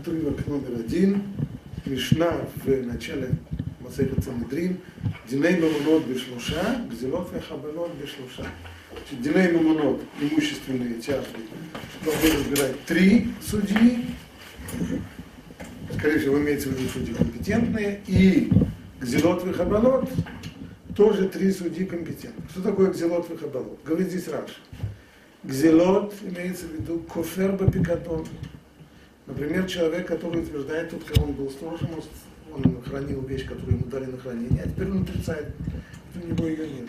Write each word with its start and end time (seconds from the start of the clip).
отрывок 0.00 0.46
номер 0.46 0.80
один, 0.80 1.22
Мишна 1.84 2.32
в 2.64 2.86
начале 2.86 3.30
Масехет 3.80 4.24
Санедрин, 4.24 4.78
Диней 5.28 5.60
Мамонот 5.60 6.06
Бешлуша, 6.06 6.86
Гзелот 6.90 7.30
Вехабелот 7.34 7.92
Бешлуша. 7.96 8.48
Диней 9.10 9.52
Мамонот, 9.52 10.00
имущественные 10.20 10.94
тяжбы, 10.94 11.40
должны 12.02 12.30
разбирать 12.30 12.84
три 12.86 13.28
судьи, 13.46 14.06
скорее 15.98 16.18
всего, 16.18 16.38
имеется 16.38 16.70
в 16.70 16.78
виду 16.78 16.88
судьи 16.88 17.14
компетентные, 17.14 18.00
и 18.06 18.50
Гзелот 19.00 19.44
Вехабелот, 19.44 20.08
тоже 20.96 21.28
три 21.28 21.52
судьи 21.52 21.84
компетентных. 21.84 22.50
Что 22.50 22.62
такое 22.62 22.90
Гзелот 22.90 23.28
Вехабелот? 23.28 23.84
Говорит 23.84 24.08
здесь 24.08 24.28
Раш. 24.28 24.50
Гзелот 25.42 26.14
имеется 26.22 26.66
в 26.66 26.72
виду 26.72 27.00
кофер 27.00 27.52
бапикатон, 27.52 28.26
Например, 29.30 29.64
человек, 29.66 30.08
который 30.08 30.42
утверждает, 30.42 30.90
тут, 30.90 31.18
он 31.18 31.32
был 31.32 31.48
сторожем, 31.50 31.88
он 32.52 32.82
хранил 32.82 33.22
вещь, 33.22 33.46
которую 33.46 33.76
ему 33.76 33.86
дали 33.86 34.06
на 34.06 34.18
хранение, 34.18 34.64
а 34.64 34.68
теперь 34.68 34.90
он 34.90 35.02
отрицает, 35.02 35.54
у 36.16 36.26
него 36.26 36.48
ее 36.48 36.68
нет. 36.68 36.88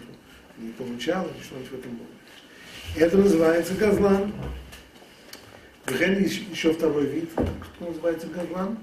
Не 0.57 0.71
получал, 0.71 1.27
или 1.27 1.43
что-нибудь 1.43 1.69
в 1.69 1.73
этом 1.75 1.91
было. 1.91 2.07
Это 2.95 3.17
называется 3.17 3.75
газлан. 3.75 4.33
Еще 5.87 6.73
второй 6.73 7.05
вид, 7.05 7.29
что 7.31 7.85
называется 7.87 8.27
газлан. 8.27 8.77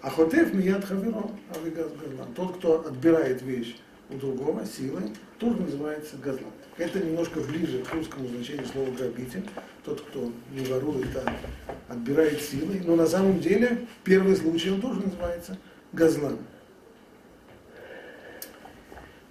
Ахотев 0.00 0.54
мияд 0.54 0.84
хаверо, 0.84 1.30
а 1.50 1.54
газлан. 1.68 2.32
Тот, 2.36 2.58
кто 2.58 2.86
отбирает 2.86 3.42
вещь 3.42 3.76
у 4.08 4.14
другого 4.14 4.64
силой, 4.64 5.10
тоже 5.44 5.60
называется 5.60 6.16
газлан. 6.16 6.52
Это 6.78 6.98
немножко 6.98 7.40
ближе 7.40 7.82
к 7.82 7.92
русскому 7.92 8.28
значению 8.28 8.66
слова 8.66 8.90
грабитель. 8.90 9.44
Тот, 9.84 10.00
кто 10.00 10.32
не 10.52 10.64
ворует, 10.66 11.08
а 11.16 11.92
отбирает 11.92 12.40
силой. 12.40 12.80
Но 12.84 12.96
на 12.96 13.06
самом 13.06 13.40
деле 13.40 13.86
первый 14.02 14.36
случай 14.36 14.70
он 14.70 14.80
тоже 14.80 15.00
называется 15.00 15.58
газлан. 15.92 16.38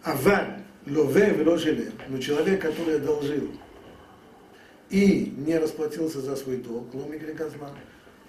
Аваль, 0.03 0.59
лове 0.85 1.31
вело 1.31 1.57
но 2.09 2.17
человек, 2.19 2.61
который 2.61 2.97
одолжил 2.97 3.49
и 4.89 5.33
не 5.37 5.57
расплатился 5.57 6.21
за 6.21 6.35
свой 6.35 6.57
долг, 6.57 6.93
ломик 6.93 7.23
или 7.23 7.31
газлан, 7.31 7.71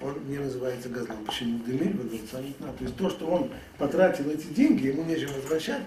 он 0.01 0.15
не 0.29 0.39
называется 0.39 0.89
газлан. 0.89 1.25
Почему? 1.27 1.59
Демиль, 1.65 1.97
то 2.31 2.41
есть 2.81 2.97
то, 2.97 3.11
что 3.11 3.27
он 3.27 3.51
потратил 3.77 4.31
эти 4.31 4.47
деньги, 4.47 4.87
ему 4.87 5.05
нечем 5.05 5.31
возвращать, 5.35 5.83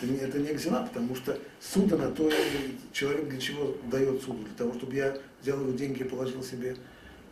это 0.00 0.10
не, 0.10 0.18
это 0.18 0.38
не 0.38 0.52
экзема, 0.52 0.86
потому 0.86 1.14
что 1.14 1.38
суда 1.60 1.96
на 1.96 2.10
то 2.10 2.30
человек 2.92 3.28
для 3.28 3.38
чего 3.38 3.76
дает 3.90 4.22
суду? 4.22 4.44
Для 4.44 4.54
того, 4.56 4.74
чтобы 4.74 4.94
я 4.94 5.16
взял 5.42 5.60
его 5.60 5.72
деньги 5.72 6.00
и 6.00 6.04
положил 6.04 6.42
себе 6.42 6.76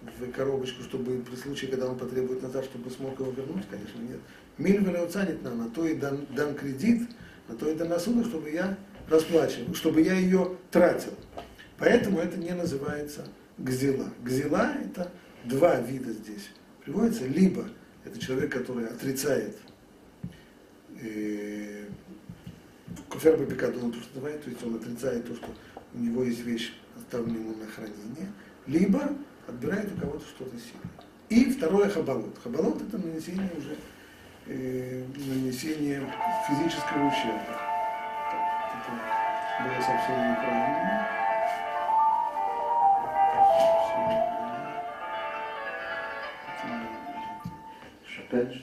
в 0.02 0.30
коробочку, 0.32 0.82
чтобы 0.82 1.20
при 1.22 1.36
случае, 1.36 1.70
когда 1.70 1.88
он 1.88 1.98
потребует 1.98 2.42
назад, 2.42 2.64
чтобы 2.64 2.90
смог 2.90 3.18
его 3.18 3.30
вернуть, 3.30 3.64
конечно, 3.70 4.00
нет. 4.00 4.20
Мильвеля 4.58 5.04
оценит 5.04 5.42
нам, 5.42 5.58
на 5.58 5.70
то 5.70 5.86
и 5.86 5.94
дан, 5.94 6.26
дан 6.36 6.54
кредит, 6.54 7.08
на 7.48 7.56
то 7.56 7.70
и 7.70 7.74
дана 7.74 7.98
суда, 7.98 8.24
чтобы 8.24 8.50
я 8.50 8.76
расплачивал, 9.08 9.74
чтобы 9.74 10.02
я 10.02 10.14
ее 10.14 10.56
тратил. 10.70 11.14
Поэтому 11.78 12.18
это 12.18 12.36
не 12.36 12.50
называется 12.50 13.26
гзела. 13.56 14.12
Гзела– 14.22 14.74
это 14.84 15.10
два 15.44 15.80
вида 15.80 16.12
здесь 16.12 16.50
приводится. 16.84 17.26
Либо 17.26 17.64
это 18.04 18.18
человек, 18.18 18.52
который 18.52 18.86
отрицает 18.86 19.56
э, 21.00 21.84
Куфер 23.08 23.36
Бабикаду 23.36 23.84
он 23.84 23.92
то, 23.92 24.00
что 24.00 24.14
называет, 24.16 24.44
то 24.44 24.50
есть 24.50 24.62
он 24.64 24.74
отрицает 24.76 25.26
то, 25.26 25.34
что 25.34 25.46
у 25.94 25.98
него 25.98 26.22
есть 26.24 26.40
вещь, 26.40 26.74
оставленная 26.96 27.40
ему 27.40 27.54
на 27.56 27.66
хранение, 27.66 28.32
либо 28.66 29.00
отбирает 29.46 29.90
у 29.96 30.00
кого-то 30.00 30.24
что-то 30.24 30.56
сильное. 30.56 30.98
И 31.28 31.50
второе 31.50 31.88
хабалот. 31.88 32.38
Хабалот 32.42 32.80
это 32.82 32.98
нанесение 32.98 33.50
уже 33.56 33.76
э, 34.46 35.04
нанесение 35.14 36.00
физического 36.48 37.08
ущерба. 37.08 37.60
Это 38.74 39.64
было 39.64 39.82
совсем 39.82 40.30
неправильно. 40.30 41.08
Шопен, 48.06 48.62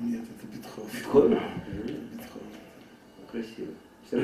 Нет, 0.00 0.22
это. 0.22 0.46
Бетховен? 0.56 0.90
Бетховен. 0.92 1.38
Да. 4.10 4.18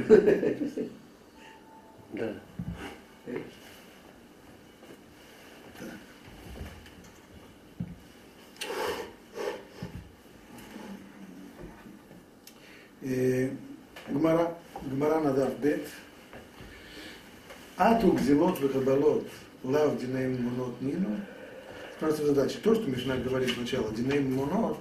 Гмара, 14.09 14.57
Гмара 14.83 15.21
надав 15.21 15.59
бет. 15.59 15.87
Ату 17.77 18.13
гзелот 18.13 18.61
вехабалот 18.61 19.27
лав 19.63 19.99
динейм 19.99 20.45
монот 20.45 20.81
нину. 20.81 21.21
Спрашивается 21.97 22.35
задача. 22.35 22.59
То, 22.63 22.75
что 22.75 22.85
Мишна 22.85 23.17
говорит 23.17 23.51
сначала, 23.55 23.93
динейм 23.93 24.35
монот, 24.35 24.79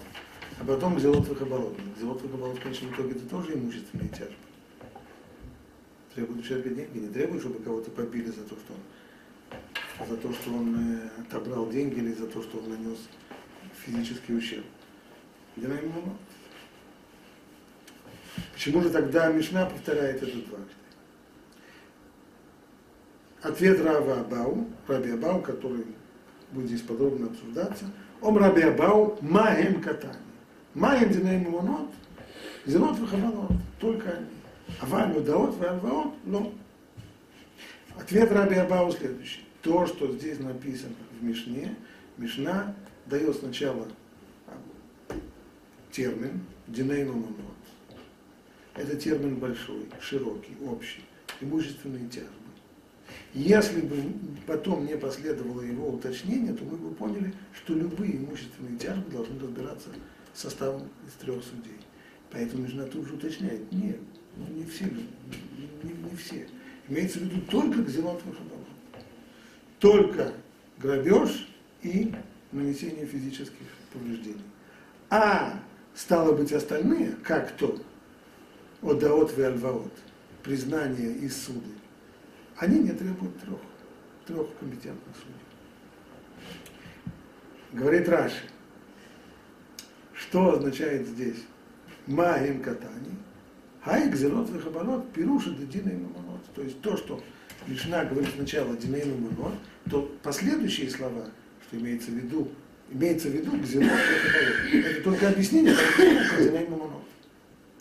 а 0.59 0.65
потом 0.65 0.95
гзелот 0.95 1.27
вехабалот. 1.27 1.75
Гзелот 1.97 2.21
вехабалот, 2.21 2.57
в 2.57 2.61
конечном 2.61 2.93
итоге, 2.93 3.11
это 3.11 3.27
тоже 3.27 3.55
имущественные 3.55 4.09
тяжбы. 4.09 4.35
Требует 6.15 6.45
человека 6.45 6.69
деньги, 6.69 6.97
не 6.99 7.09
требует, 7.09 7.41
чтобы 7.41 7.63
кого-то 7.63 7.89
побили 7.89 8.27
за 8.27 8.43
то, 8.43 8.55
что 8.55 8.73
он, 8.73 10.07
за 10.07 10.17
то, 10.17 10.31
что 10.31 10.53
он 10.53 10.97
э, 10.97 11.09
отобрал 11.21 11.69
деньги 11.71 11.95
или 11.95 12.13
за 12.13 12.27
то, 12.27 12.43
что 12.43 12.59
он 12.59 12.69
нанес 12.69 12.99
физический 13.83 14.35
ущерб. 14.35 14.65
Динейм 15.55 15.89
монот. 15.89 16.17
Почему 18.53 18.81
же 18.81 18.89
тогда 18.91 19.31
Мишна 19.31 19.65
повторяет 19.65 20.21
этот 20.21 20.45
факт? 20.45 20.71
Ответ 23.41 23.81
Рава 23.81 24.21
Абау, 24.21 24.67
Раби 24.87 25.11
Абау, 25.11 25.41
который 25.41 25.85
будет 26.51 26.67
здесь 26.67 26.81
подробно 26.81 27.27
обсуждаться, 27.27 27.85
Ом 28.21 28.37
Раби 28.37 28.61
Абау 28.61 29.17
Маем 29.21 29.81
Катани. 29.81 30.13
Маем 30.75 31.11
Динейм 31.11 31.51
Монот, 31.51 31.89
Зенот 32.65 32.97
Вахабанот, 32.99 33.51
только 33.79 34.11
они. 34.11 34.27
Аваль 34.81 35.17
Удаот, 35.17 35.55
Вальваот, 35.57 36.13
но. 36.25 36.53
Ответ 37.95 38.31
Раби 38.31 38.55
Абау 38.55 38.91
следующий. 38.91 39.41
То, 39.61 39.85
что 39.85 40.11
здесь 40.11 40.39
написано 40.39 40.95
в 41.19 41.23
Мишне, 41.23 41.75
Мишна 42.17 42.75
дает 43.05 43.35
сначала 43.35 43.87
термин 45.91 46.41
Динейм 46.67 47.11
Монот. 47.11 47.35
Это 48.75 48.95
термин 48.95 49.35
большой, 49.35 49.85
широкий, 50.01 50.57
общий, 50.65 51.03
имущественные 51.39 52.09
тяжбы. 52.09 52.31
Если 53.33 53.81
бы 53.81 53.95
потом 54.47 54.85
не 54.85 54.97
последовало 54.97 55.61
его 55.61 55.89
уточнение, 55.89 56.53
то 56.53 56.63
мы 56.63 56.77
бы 56.77 56.93
поняли, 56.95 57.33
что 57.53 57.73
любые 57.73 58.17
имущественные 58.17 58.77
тяжбы 58.77 59.11
должны 59.11 59.39
разбираться 59.39 59.89
составом 60.33 60.89
из 61.07 61.13
трех 61.13 61.43
судей. 61.43 61.77
Поэтому 62.31 62.63
нужно 62.63 62.85
тут 62.85 63.07
же 63.07 63.13
уточнять. 63.13 63.71
Нет, 63.71 63.99
не 64.37 64.65
все, 64.65 64.85
не, 64.85 65.91
не 65.91 66.15
все. 66.15 66.47
Имеется 66.89 67.19
в 67.19 67.23
виду 67.23 67.41
только 67.49 67.81
гзелот 67.81 68.23
выходов. 68.23 68.59
Только 69.79 70.33
грабеж 70.77 71.47
и 71.81 72.13
нанесение 72.51 73.05
физических 73.05 73.67
повреждений. 73.91 74.43
А 75.09 75.59
стало 75.93 76.35
быть 76.35 76.51
остальные, 76.51 77.11
как 77.23 77.51
то, 77.57 77.79
одаот 78.81 79.37
и 79.37 79.41
альваот, 79.41 79.93
признание 80.43 81.13
и 81.13 81.29
суды, 81.29 81.69
они 82.57 82.79
не 82.79 82.91
требуют 82.91 83.39
трех, 83.39 83.59
трех 84.25 84.47
компетентных 84.57 85.15
судей. 85.15 85.33
Говорит 87.71 88.07
Раши, 88.09 88.43
что 90.13 90.53
означает 90.53 91.07
здесь 91.07 91.43
маим 92.07 92.61
катани, 92.61 93.17
хай 93.83 94.09
гзелот 94.09 94.49
вехабанот, 94.49 95.11
пируша 95.11 95.51
дедина 95.51 95.89
и 95.89 95.95
мамонот. 95.95 96.43
То 96.55 96.61
есть 96.61 96.81
то, 96.81 96.95
что 96.97 97.21
Мишна 97.67 98.05
говорит 98.05 98.29
сначала 98.35 98.75
дина 98.77 98.95
и 98.97 99.05
мамонот, 99.05 99.53
то 99.89 100.11
последующие 100.23 100.89
слова, 100.89 101.25
что 101.67 101.77
имеется 101.77 102.11
в 102.11 102.15
виду, 102.15 102.49
имеется 102.89 103.29
в 103.29 103.31
виду 103.31 103.51
гзелот 103.57 103.91
вехабанот. 103.91 104.85
Это 104.85 105.03
только 105.03 105.29
объяснение, 105.29 105.73
и 105.73 106.69
мамонот. 106.69 107.03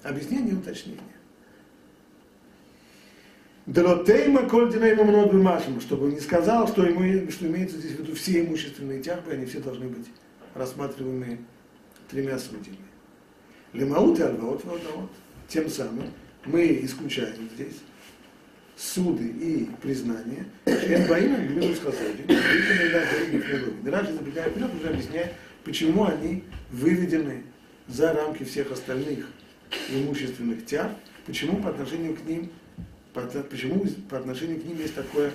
Объяснение 0.03 0.53
и 0.53 0.57
уточнение. 0.57 1.01
Делотейма 3.67 4.49
коль 4.49 4.73
динейма 4.73 5.05
много 5.05 5.37
машем, 5.37 5.81
чтобы 5.81 6.07
он 6.07 6.11
не 6.15 6.21
сказал, 6.21 6.67
что, 6.67 6.85
ему, 6.85 7.31
что 7.31 7.47
имеется 7.47 7.79
здесь 7.79 7.93
в 7.93 8.01
виду 8.01 8.15
все 8.17 8.45
имущественные 8.45 9.01
тяжбы, 9.01 9.31
они 9.31 9.47
все 9.47 9.61
должны 9.61 9.87
быть 9.87 10.09
рассматриваемы 10.55 11.39
тремя 12.11 12.41
судьями. 12.41 12.79
Лемаут 13.73 14.19
и 14.19 14.23
альваот, 14.23 14.65
вот, 14.65 15.11
Тем 15.53 15.69
самым 15.69 16.11
мы 16.47 16.81
исключаем 16.83 17.51
здесь 17.55 17.77
суды 18.75 19.27
и 19.27 19.69
признания, 19.83 20.47
Шен 20.65 21.07
Баина 21.07 21.47
Гмилус 21.47 21.79
Хасоди, 21.81 22.23
Мираж 23.83 24.09
забегая 24.09 24.49
вперед, 24.49 24.71
уже 24.75 24.89
объясняет, 24.89 25.35
почему 25.63 26.07
они 26.07 26.45
выведены 26.71 27.43
за 27.87 28.15
рамки 28.15 28.45
всех 28.45 28.73
остальных 28.73 29.27
имущественных 29.91 30.65
тяг, 30.65 30.91
почему 31.27 31.63
по 31.63 31.69
отношению 31.69 32.17
к 32.17 32.25
ним, 32.25 32.51
почему 33.13 33.87
по 34.09 34.17
отношению 34.17 34.59
к 34.59 34.65
ним 34.65 34.79
есть 34.79 34.95
такое 34.95 35.33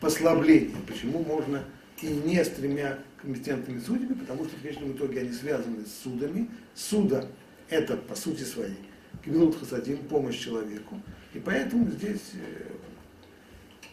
послабление, 0.00 0.78
почему 0.84 1.22
можно 1.22 1.62
и 2.02 2.08
не 2.08 2.44
с 2.44 2.48
тремя 2.48 2.98
компетентными 3.22 3.78
судьями, 3.78 4.14
потому 4.14 4.46
что 4.46 4.56
в 4.56 4.62
конечном 4.62 4.92
итоге 4.94 5.20
они 5.20 5.30
связаны 5.30 5.86
с 5.86 6.02
судами. 6.02 6.48
Суда– 6.74 7.24
это, 7.68 7.96
по 7.96 8.16
сути 8.16 8.42
своей, 8.42 8.74
Гмилут 9.24 9.58
Хасадим, 9.58 9.98
помощь 10.08 10.38
человеку. 10.38 11.00
И 11.34 11.38
поэтому 11.38 11.90
здесь 11.90 12.32
э, 12.34 12.70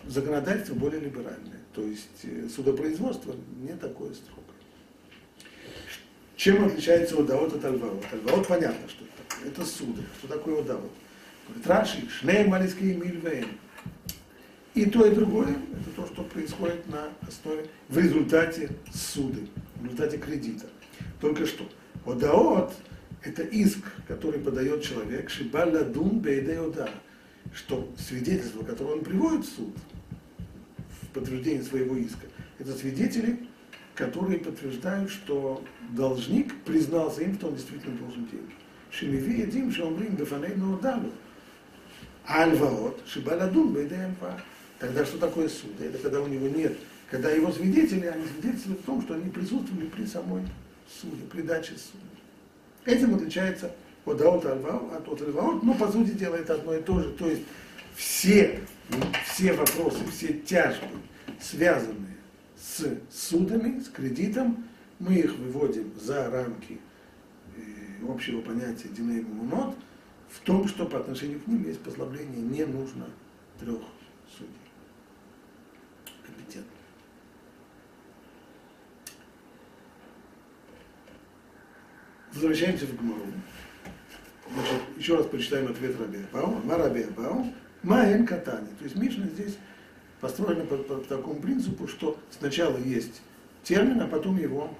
законодательство 0.07 0.73
более 0.75 1.01
либеральное. 1.01 1.59
То 1.73 1.81
есть 1.81 2.23
э, 2.23 2.47
судопроизводство 2.53 3.35
не 3.57 3.75
такое 3.75 4.13
строгое. 4.13 4.43
Чем 6.35 6.65
отличается 6.65 7.17
удаот 7.17 7.53
от 7.53 7.65
альваот? 7.65 8.05
Альваот 8.11 8.47
понятно, 8.47 8.87
что 8.87 9.03
это. 9.03 9.47
Это 9.49 9.65
суды. 9.65 10.03
Что 10.19 10.27
такое 10.27 10.61
удаот? 10.61 10.91
Говорит, 11.47 11.67
Раши, 11.67 12.09
шней 12.09 12.45
малийский 12.45 12.93
мильвейн. 12.93 13.47
И 14.75 14.85
то, 14.85 15.05
и 15.05 15.13
другое, 15.13 15.49
это 15.49 15.89
то, 15.95 16.05
что 16.05 16.23
происходит 16.23 16.87
на 16.87 17.09
основе, 17.27 17.65
в 17.89 17.97
результате 17.97 18.69
суды, 18.93 19.47
в 19.75 19.85
результате 19.85 20.17
кредита. 20.19 20.67
Только 21.19 21.45
что. 21.47 21.67
Одаот– 22.05 22.73
это 23.23 23.43
иск, 23.43 23.79
который 24.07 24.39
подает 24.39 24.83
человек, 24.83 25.29
шибаля 25.29 25.83
дун 25.83 26.19
бейдеода, 26.19 26.89
что 27.53 27.93
свидетельство, 27.97 28.63
которое 28.63 28.93
он 28.93 29.03
приводит 29.03 29.45
в 29.45 29.55
суд, 29.55 29.75
в 31.01 31.07
подтверждение 31.07 31.63
своего 31.63 31.95
иска, 31.95 32.27
это 32.59 32.73
свидетели, 32.73 33.47
которые 33.95 34.39
подтверждают, 34.39 35.09
что 35.09 35.63
должник 35.91 36.53
признался 36.63 37.21
им, 37.21 37.35
что 37.35 37.47
он 37.47 37.55
действительно 37.55 37.97
должен 37.97 38.27
деньги. 38.27 38.53
Шемиви 38.91 39.41
едим, 39.41 39.71
что 39.71 39.87
он 39.87 39.95
блин, 39.95 40.15
бефанейну 40.15 40.75
удалу. 40.75 41.11
Альваот, 42.25 43.01
шибаладун, 43.07 43.75
альва. 43.77 44.41
Тогда 44.79 45.05
что 45.05 45.17
такое 45.17 45.49
суд? 45.49 45.71
Это 45.81 45.97
когда 45.97 46.21
у 46.21 46.27
него 46.27 46.47
нет, 46.47 46.77
когда 47.09 47.31
его 47.31 47.51
свидетели, 47.51 48.05
они 48.05 48.25
свидетельствуют 48.25 48.81
в 48.81 48.83
том, 48.83 49.01
что 49.01 49.15
они 49.15 49.29
присутствовали 49.29 49.87
при 49.87 50.05
самой 50.05 50.43
суде, 50.87 51.23
при 51.31 51.41
даче 51.41 51.73
суда. 51.77 52.06
Этим 52.87 53.15
отличается 53.15 53.69
от 54.05 54.17
даот 54.17 54.45
от 54.45 55.21
альваот, 55.21 55.61
но 55.61 55.73
по 55.73 55.91
сути 55.91 56.11
дела 56.11 56.35
это 56.35 56.53
одно 56.53 56.73
и 56.73 56.81
то 56.81 57.01
же. 57.01 57.11
То 57.11 57.29
есть 57.29 57.43
все, 57.95 58.61
все 59.25 59.51
вопросы, 59.51 59.99
все 60.09 60.33
тяжбы, 60.33 60.87
связанные 61.41 62.15
с 62.57 62.85
судами, 63.11 63.81
с 63.81 63.89
кредитом, 63.89 64.63
мы 64.99 65.15
их 65.15 65.37
выводим 65.37 65.91
за 65.99 66.29
рамки 66.29 66.79
э, 67.57 68.09
общего 68.09 68.39
понятия 68.39 68.87
диней 68.87 69.21
мунот, 69.21 69.75
в 70.29 70.39
том, 70.45 70.65
что 70.69 70.85
по 70.85 70.99
отношению 70.99 71.41
к 71.41 71.47
ним 71.47 71.65
есть 71.65 71.81
послабление, 71.81 72.41
не 72.41 72.63
нужно 72.63 73.09
трех 73.59 73.81
судей. 74.37 74.66
Возвращаемся 82.37 82.85
в 82.85 82.95
Гмару. 82.95 83.23
Значит, 84.53 84.81
еще 84.95 85.17
раз 85.17 85.25
прочитаем 85.25 85.71
ответ 85.71 85.99
Раби 85.99 86.19
Абау. 86.31 86.61
Ма 86.63 86.77
Раби 86.77 87.01
Абау, 87.01 87.51
Маэн 87.81 88.27
Катани. 88.27 88.67
То 88.77 88.83
есть 88.83 88.95
Мишна 88.95 89.25
здесь 89.25 89.57
построена 90.21 90.63
по, 90.65 90.77
по, 90.77 90.97
по 90.97 91.07
такому 91.07 91.41
принципу, 91.41 91.87
что 91.87 92.19
сначала 92.29 92.77
есть 92.77 93.23
термин, 93.63 93.99
а 94.01 94.07
потом 94.07 94.37
его 94.37 94.71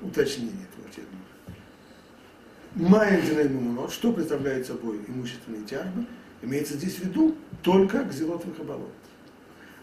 уточнение 0.00 0.54
этого 0.72 0.88
термина. 0.88 1.20
Мумунот, 3.52 3.92
что 3.92 4.14
представляет 4.14 4.66
собой 4.66 5.00
имущественные 5.06 5.64
тяжбы, 5.64 6.06
имеется 6.40 6.74
здесь 6.74 6.94
в 6.94 7.04
виду 7.04 7.36
только 7.62 8.06
кзилотовых 8.06 8.58
оборот. 8.58 8.94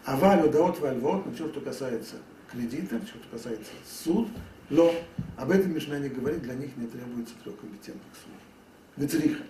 А 0.04 0.16
валю 0.16 0.50
даот 0.50 0.80
вальвот, 0.80 1.26
но 1.26 1.32
все, 1.32 1.48
что 1.48 1.60
касается 1.60 2.16
кредита, 2.50 2.98
все, 2.98 3.14
что 3.14 3.28
касается 3.30 3.70
суд, 3.86 4.26
но 4.70 4.94
об 5.36 5.50
этом 5.50 5.74
Мишна 5.74 5.98
не 5.98 6.08
говорит, 6.08 6.42
для 6.42 6.54
них 6.54 6.76
не 6.76 6.86
требуется 6.86 7.34
трех 7.42 7.58
компетентных 7.58 8.12
судей. 8.22 8.38
Гацериха. 8.96 9.44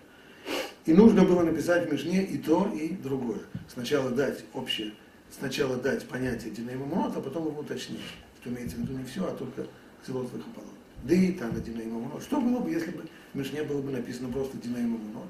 И 0.86 0.92
нужно 0.92 1.24
было 1.24 1.42
написать 1.42 1.88
в 1.88 1.92
Мишне 1.92 2.24
и 2.24 2.38
то, 2.38 2.70
и 2.74 2.90
другое. 2.90 3.40
Сначала 3.72 4.10
дать 4.10 4.44
общее, 4.54 4.92
сначала 5.30 5.76
дать 5.76 6.06
понятие 6.06 6.50
динамимонот, 6.50 7.16
а 7.16 7.20
потом 7.20 7.48
его 7.48 7.60
уточнить, 7.60 8.00
что 8.40 8.50
имеется 8.50 8.76
в 8.76 8.80
виду 8.80 8.94
не 8.94 9.04
все, 9.04 9.26
а 9.26 9.34
только 9.34 9.66
ксилотовых 10.02 10.46
оборот. 10.46 10.72
Да 11.04 11.14
и 11.14 11.32
Тана 11.32 11.60
Динамимонот. 11.60 12.22
Что 12.22 12.40
было 12.40 12.60
бы, 12.60 12.70
если 12.70 12.90
бы 12.90 13.04
в 13.32 13.38
Мишне 13.38 13.62
было 13.62 13.80
бы 13.80 13.90
написано 13.90 14.32
просто 14.32 14.56
Динамимонот? 14.58 15.28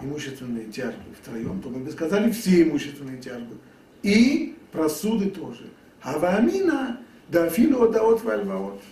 Имущественные 0.00 0.66
тяжбы 0.66 1.14
втроем, 1.20 1.62
то 1.62 1.68
мы 1.68 1.78
бы 1.84 1.90
сказали 1.90 2.30
все 2.32 2.62
имущественные 2.64 3.18
тяжбы. 3.18 3.56
И 4.02 4.56
про 4.72 4.88
суды 4.88 5.30
тоже. 5.30 5.70
Авамина, 6.02 7.00
да 7.28 7.48
фило 7.48 7.88
даот 7.90 8.22
вальваот. 8.22 8.82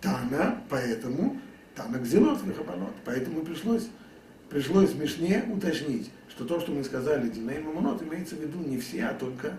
Тана, 0.00 0.62
поэтому, 0.68 1.40
Тана 1.74 1.98
гзелот 1.98 2.42
вихабанот. 2.42 2.94
Поэтому 3.04 3.42
пришлось, 3.42 3.88
пришлось 4.48 4.90
в 4.90 5.00
Мишне 5.00 5.44
уточнить, 5.52 6.10
что 6.30 6.44
то, 6.44 6.60
что 6.60 6.72
мы 6.72 6.84
сказали 6.84 7.28
Диней 7.28 7.60
Мамонот, 7.60 8.02
имеется 8.02 8.36
в 8.36 8.40
виду 8.40 8.58
не 8.60 8.78
все, 8.78 9.06
а 9.06 9.14
только 9.14 9.58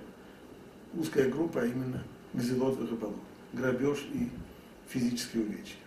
узкая 0.93 1.29
группа, 1.29 1.61
а 1.61 1.65
именно 1.65 2.03
гзелот 2.33 2.79
вихабанот. 2.79 3.19
Грабеж 3.53 4.05
и 4.13 4.29
физические 4.89 5.43
увечья. 5.43 5.77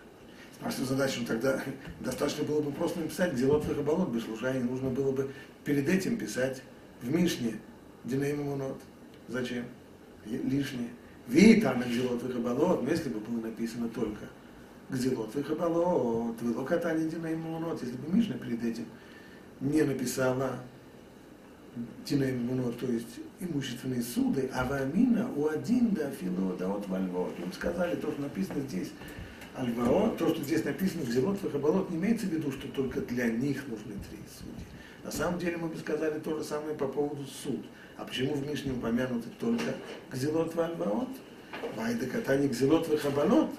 Спрашиваю 0.55 0.87
задачу, 0.87 1.21
ну 1.21 1.25
тогда 1.25 1.63
достаточно 2.01 2.43
было 2.43 2.61
бы 2.61 2.71
просто 2.71 2.99
написать 2.99 3.35
«Делот 3.35 3.65
вехабалот» 3.65 4.09
без 4.09 4.23
служания, 4.23 4.63
нужно 4.63 4.89
было 4.89 5.11
бы 5.11 5.31
перед 5.65 5.89
этим 5.89 6.17
писать 6.17 6.61
в 7.01 7.09
Мишне 7.09 7.55
«Диней 8.03 8.33
Мамонот». 8.33 8.79
Зачем? 9.27 9.65
Лишнее. 10.25 10.89
Ви 11.27 11.61
там 11.61 11.81
«Делот 11.89 12.21
вехабалот», 12.21 12.83
но 12.83 12.89
если 12.89 13.09
бы 13.09 13.19
было 13.19 13.47
написано 13.47 13.89
только 13.89 14.27
«Гзелот 14.91 15.33
вехабалот», 15.33 16.41
«Вело 16.41 16.65
катани 16.65 17.09
Диней 17.09 17.35
Мамонот», 17.35 17.81
если 17.81 17.95
бы 17.95 18.15
Мишна 18.15 18.35
перед 18.35 18.63
этим 18.63 18.85
не 19.61 19.83
написала 19.83 20.59
Диней 22.05 22.33
Мамонот, 22.33 22.77
то 22.77 22.87
есть 22.87 23.19
имущественные 23.39 24.01
суды, 24.01 24.49
а 24.53 24.65
вамина 24.65 25.29
у 25.35 25.47
один 25.47 25.91
да 25.91 26.11
фило 26.11 26.55
да 26.57 26.69
от 26.69 26.87
вальвот. 26.87 27.33
Мы 27.39 27.53
сказали, 27.53 27.95
то, 27.95 28.11
что 28.11 28.21
написано 28.21 28.61
здесь, 28.61 28.91
альваот, 29.55 30.17
то, 30.17 30.29
что 30.29 30.43
здесь 30.43 30.65
написано 30.65 31.03
в 31.03 31.09
Зелот 31.09 31.41
Вахабалот, 31.41 31.89
не 31.89 31.97
имеется 31.97 32.25
в 32.25 32.29
виду, 32.29 32.51
что 32.51 32.67
только 32.67 33.01
для 33.01 33.27
них 33.29 33.67
нужны 33.67 33.93
три 34.09 34.19
судьи. 34.37 34.65
На 35.03 35.11
самом 35.11 35.39
деле 35.39 35.57
мы 35.57 35.69
бы 35.69 35.77
сказали 35.77 36.19
то 36.19 36.37
же 36.37 36.43
самое 36.43 36.75
по 36.75 36.87
поводу 36.87 37.23
суд. 37.25 37.65
А 37.97 38.03
почему 38.03 38.33
в 38.33 38.47
Мишне 38.47 38.71
упомянуты 38.71 39.29
только 39.39 39.73
Гзелот 40.11 40.53
Вальваот? 40.55 41.09
Байда 41.75 42.05
катани 42.07 42.47
Гзелот 42.47 42.87
Вахабалот. 42.87 43.49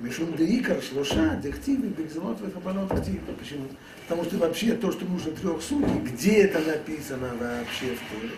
Мишум 0.00 0.36
деикар 0.36 0.80
шлоша 0.80 1.40
дехтиви 1.42 1.88
бегзелот 1.88 2.40
вахабалот 2.40 2.88
ктив. 3.00 3.20
Почему? 3.36 3.66
Потому 4.06 4.24
что 4.24 4.38
вообще 4.38 4.74
то, 4.74 4.92
что 4.92 5.04
нужно 5.04 5.32
трех 5.32 5.60
судей, 5.60 5.98
где 6.00 6.42
это 6.44 6.60
написано 6.60 7.34
вообще 7.34 7.96
в 7.96 8.12
Торе, 8.12 8.34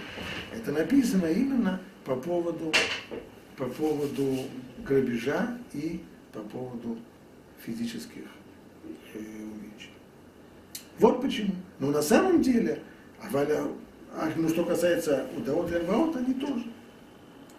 это 0.52 0.72
написано 0.72 1.26
именно 1.26 1.78
по 2.06 2.16
поводу, 2.16 2.72
по 3.58 3.66
поводу 3.66 4.44
грабежа 4.78 5.58
и 5.74 6.02
по 6.32 6.40
поводу 6.40 6.98
физических 7.66 8.24
э, 9.12 9.18
увечий. 9.18 9.90
Вот 10.98 11.20
почему. 11.20 11.52
Но 11.78 11.90
на 11.90 12.00
самом 12.00 12.40
деле, 12.40 12.80
а, 13.20 13.28
а 14.14 14.32
ну, 14.34 14.48
что 14.48 14.64
касается 14.64 15.26
Удаот 15.36 15.70
и 15.72 15.74
Арваот, 15.74 16.16
они 16.16 16.32
тоже. 16.32 16.64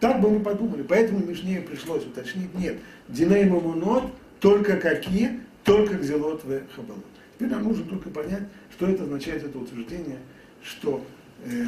Так 0.02 0.20
бы 0.20 0.32
мы 0.32 0.40
подумали. 0.40 0.82
Поэтому 0.82 1.24
Мишне 1.26 1.62
пришлось 1.62 2.04
уточнить. 2.04 2.54
Нет, 2.56 2.78
Диней 3.08 3.46
Мамунот 3.46 4.12
только 4.40 4.76
какие? 4.78 5.42
Только 5.64 5.94
Гзелот 5.94 6.44
в 6.44 6.62
Хабалот. 6.76 7.06
Теперь 7.36 7.50
нам 7.50 7.64
нужно 7.64 7.86
только 7.86 8.10
понять, 8.10 8.44
что 8.72 8.88
это 8.88 9.04
означает, 9.04 9.44
это 9.44 9.60
утверждение, 9.60 10.18
что 10.64 11.06
э, 11.46 11.68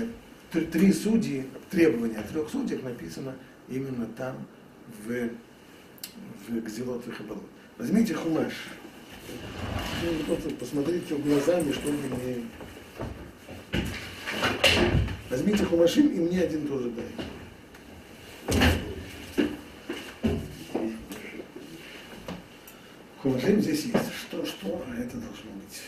три 0.51 0.91
судьи, 0.91 1.45
требования 1.69 2.17
о 2.17 2.23
трех 2.23 2.49
судьях 2.49 2.81
написано 2.81 3.35
именно 3.69 4.07
там, 4.17 4.35
в, 5.05 5.29
в 6.47 6.59
Гзелот 6.59 7.05
Вехабалот. 7.05 7.43
Возьмите 7.77 8.15
хумаш. 8.15 8.53
Ну, 10.03 10.25
просто 10.25 10.49
посмотрите 10.55 11.15
глазами, 11.17 11.71
что 11.71 11.87
мы 11.87 11.99
имеем. 12.17 12.49
Возьмите 15.29 15.65
хумашим 15.65 16.07
и 16.07 16.19
мне 16.19 16.41
один 16.41 16.67
тоже 16.67 16.89
дай. 16.89 17.05
Положение 23.21 23.61
здесь 23.61 23.85
есть. 23.85 24.13
Что, 24.27 24.45
что, 24.45 24.85
а 24.87 24.95
это 24.95 25.17
должно 25.17 25.51
быть. 25.51 25.81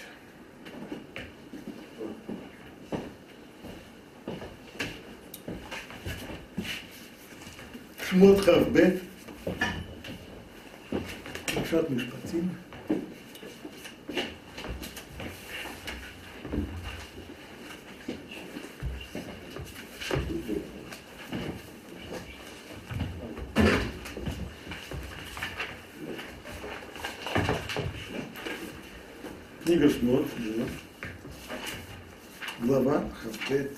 שמות 8.09 8.45
כ"ב, 8.45 8.77
פרשת 11.45 11.89
משפטים. 11.89 12.64
книга 29.74 29.88
Шмот, 29.88 30.26
да. 30.38 31.06
глава 32.60 33.04
Хавкет. 33.22 33.76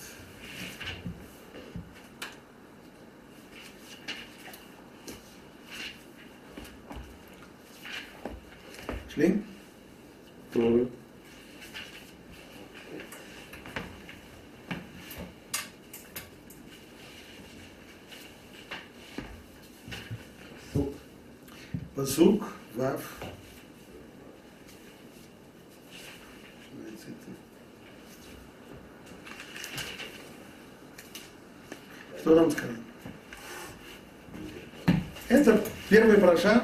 параша 36.27 36.61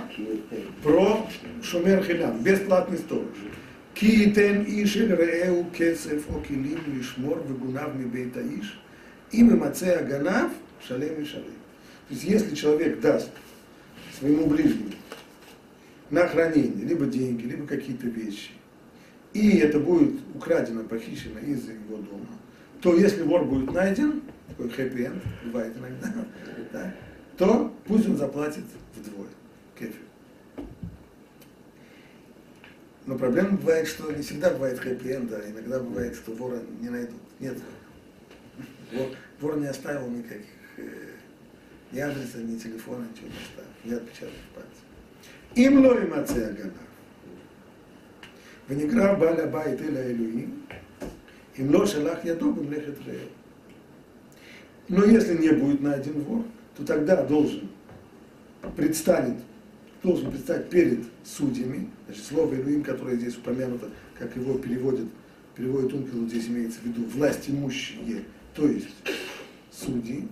про 0.84 1.26
Шумер 1.64 2.04
Хилям, 2.04 2.44
бесплатный 2.44 2.98
сторож. 2.98 3.28
Киитен 3.94 4.66
Ишель 4.68 5.16
Реэу 5.16 5.66
Кесев 5.72 6.30
Окилим 6.36 6.82
Лишмор 6.88 7.42
Вегунав 7.48 7.96
Мибейта 7.96 8.42
Иш, 8.42 8.78
им 9.32 9.52
и 9.52 9.54
Мацея 9.56 10.04
Ганав 10.04 10.52
Шалем 10.86 11.22
и 11.22 11.26
Шалем. 11.26 11.46
То 11.46 12.14
есть 12.14 12.24
если 12.26 12.56
человек 12.56 13.00
даст 13.00 13.30
своему 14.20 14.48
ближнему 14.48 14.92
на 16.10 16.28
хранение 16.28 16.86
либо 16.86 17.06
деньги, 17.06 17.46
либо 17.46 17.66
какие-то 17.66 18.08
вещи, 18.08 18.50
и 19.34 19.60
это 19.60 19.80
будет 19.80 20.20
украдено, 20.36 20.84
похищено 20.84 21.40
из 21.40 21.70
его 21.70 21.98
дома, 21.98 22.28
то 22.82 22.96
если 22.96 23.24
вор 23.24 23.46
будет 23.46 23.72
найден, 23.72 24.24
такой 24.50 24.70
хэппи-энд, 24.70 25.24
бывает 25.46 25.74
иногда, 25.78 26.26
да, 26.74 26.96
то 27.38 27.74
пусть 27.86 28.10
он 28.10 28.18
заплатит 28.18 28.66
вдвое. 28.96 29.30
Но 33.07 33.17
проблема 33.17 33.57
бывает, 33.57 33.89
что 33.89 34.11
не 34.13 34.23
всегда 34.23 34.51
бывает 34.51 34.79
хэппи-энда, 34.79 35.43
а 35.45 35.51
иногда 35.51 35.81
бывает, 35.81 36.15
что 36.15 36.33
вора 36.33 36.61
не 36.81 36.91
найдут. 36.91 37.21
Нет. 37.41 37.59
Вор, 38.93 39.09
вор 39.41 39.59
не 39.59 39.67
оставил 39.67 40.09
никаких 40.09 40.47
э, 40.77 40.83
ни 41.93 42.01
адреса, 42.01 42.39
ни 42.39 42.59
телефона, 42.59 43.07
ничего 43.11 43.29
не 43.29 43.35
оставил, 43.35 43.71
ни 43.85 43.95
отпечатков 43.95 44.41
пальцев. 44.55 44.89
Им 45.55 45.85
ло 45.85 45.95
им 45.99 46.13
агана. 46.13 46.73
ונקרא 48.69 49.15
בעל 49.15 49.41
הבית 49.41 49.81
אל 49.81 49.97
האלוהים, 49.97 50.63
אם 51.61 51.73
לא 51.73 51.87
שלח 51.87 52.19
ידו 52.25 52.53
במלאכת 52.53 52.99
רעהו. 53.07 53.29
Но 54.91 55.05
если 55.05 55.37
не 55.37 55.51
будет 55.51 55.83
найден 55.83 56.21
вор, 56.23 56.45
то 56.77 56.83
тогда 56.85 57.23
должен 57.23 57.69
предстанет, 58.75 59.37
должен 60.04 60.32
предстать 60.32 60.70
перед 60.70 61.06
судьями, 61.24 61.90
значит, 62.06 62.26
слово 62.26 62.54
Илуим, 62.56 62.84
которое 62.84 63.16
здесь 63.16 63.38
упомянуто, 63.38 63.90
как 64.20 64.36
его 64.36 64.58
переводит, 64.58 65.08
переводит 65.56 65.94
Ункел, 65.94 66.28
здесь 66.28 66.48
имеется 66.48 66.80
в 66.82 66.86
виду 66.86 67.06
власть 67.06 67.50
имущие, 67.50 68.26
то 68.54 68.68
есть 68.68 68.90
судьи. 69.72 70.28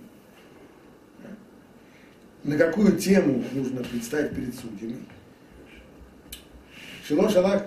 На 2.44 2.58
какую 2.58 2.98
тему 2.98 3.42
нужно 3.52 3.82
предстать 3.82 4.34
перед 4.34 4.54
судьями? 4.54 4.98
Шило 7.06 7.30
Шалах, 7.30 7.64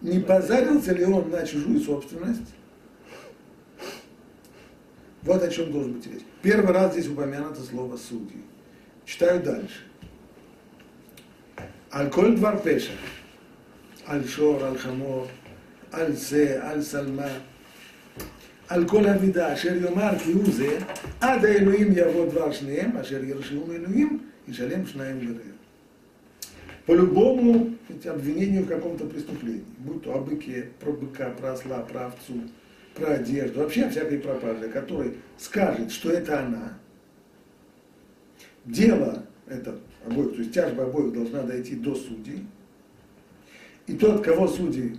не 0.00 0.18
позарился 0.18 0.92
ли 0.94 1.04
он 1.04 1.30
на 1.30 1.46
чужую 1.46 1.80
собственность? 1.80 2.54
Вот 5.22 5.42
о 5.42 5.48
чем 5.48 5.72
должен 5.72 5.94
быть 5.94 6.06
речь. 6.06 6.22
Первый 6.42 6.72
раз 6.72 6.92
здесь 6.92 7.08
упомянуто 7.08 7.60
слово 7.62 7.96
судьи. 7.96 8.42
Читаю 9.04 9.42
дальше. 9.42 9.84
Аль-Коль 11.95 12.35
Двар 12.35 12.57
Пеша. 12.61 12.91
Аль-Шор, 14.07 14.63
Аль-Хамор, 14.63 15.27
Аль-Се, 15.93 16.61
Аль-Салма. 16.63 17.29
על 18.71 18.87
כל 18.87 19.05
המידה 19.05 19.53
אשר 19.53 19.75
יאמר 19.75 20.19
כי 20.23 20.31
הוא 20.31 20.43
זה, 20.51 20.79
עד 21.21 21.45
האלוהים 21.45 21.87
יבוא 21.95 22.25
דבר 22.25 22.51
שניהם, 22.51 22.97
אשר 22.97 23.23
ירשום 23.23 23.71
אלוהים, 23.71 24.19
ישלם 24.47 24.85
שניים 24.85 25.19
לרעהו. 25.21 25.51
По 26.87 26.93
любому 26.93 27.75
обвинению 28.05 28.63
в 28.63 28.67
каком-то 28.67 29.05
преступлении, 29.05 29.63
будь 29.77 30.03
то 30.03 30.15
о 30.15 30.19
быке, 30.19 30.69
про 30.79 30.91
быка, 30.91 31.29
про 31.29 31.53
осла, 31.53 31.79
про 31.81 32.07
овцу, 32.07 32.49
про 32.95 33.13
одежду, 33.13 33.59
вообще 33.59 33.87
всякой 33.89 34.17
пропаже, 34.17 34.67
который 34.69 35.17
скажет, 35.37 35.91
что 35.91 36.09
это 36.09 36.39
она, 36.39 36.73
дело 38.65 39.23
это 39.47 39.77
обоих, 40.06 40.32
то 40.32 40.38
есть 40.38 40.52
тяжба 40.52 40.84
обоих 40.84 41.12
должна 41.12 41.42
дойти 41.42 41.76
до 41.76 41.94
судей, 41.94 42.46
и 43.86 43.94
тот, 43.96 44.24
кого 44.24 44.48
судьи 44.48 44.98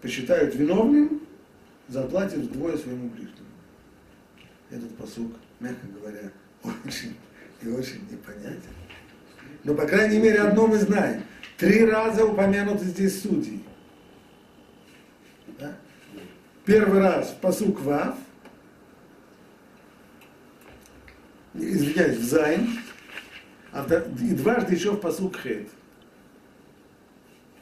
посчитают 0.00 0.54
виновным, 0.54 1.22
заплатит 1.88 2.38
вдвое 2.38 2.76
своему 2.76 3.08
ближнему. 3.08 3.34
Этот 4.70 4.96
посук, 4.96 5.32
мягко 5.58 5.86
говоря, 5.88 6.30
очень 6.84 7.16
и 7.62 7.68
очень 7.68 8.00
непонятен. 8.10 8.70
Но, 9.64 9.74
по 9.74 9.86
крайней 9.86 10.18
мере, 10.18 10.40
одно 10.40 10.66
мы 10.66 10.78
знаем. 10.78 11.22
Три 11.58 11.84
раза 11.84 12.24
упомянуты 12.24 12.86
здесь 12.86 13.20
судьи. 13.20 13.62
Да? 15.58 15.76
Первый 16.64 17.00
раз 17.00 17.36
посук 17.42 17.80
Вав, 17.82 18.16
извиняюсь, 21.52 22.16
в 22.16 22.24
Зайн, 22.24 22.68
и 23.73 24.33
дважды 24.33 24.75
еще 24.75 24.91
в 24.91 24.99
посук 24.99 25.37
Хет. 25.37 25.67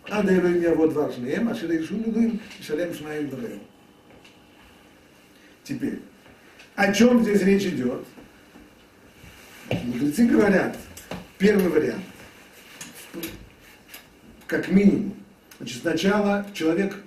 עד 0.10 0.30
האלוהים 0.30 0.62
יעבוד 0.62 0.90
דבר 0.90 1.12
שניהם, 1.12 1.48
אשר 1.48 1.72
ירשום 1.72 2.04
אלוהים 2.08 2.38
ישלם 2.60 2.94
שניים 2.94 3.28
דברים. 3.28 3.60
Теперь, 5.64 6.00
о 6.76 6.92
чем 6.92 7.24
здесь 7.24 7.42
речь 7.42 7.64
идет? 7.64 8.06
Мудрецы 9.72 10.26
говорят, 10.26 10.78
первый 11.38 11.70
вариант, 11.70 12.04
как 14.46 14.68
минимум. 14.68 15.16
Значит, 15.58 15.82
сначала 15.82 16.46
человек, 16.54 17.02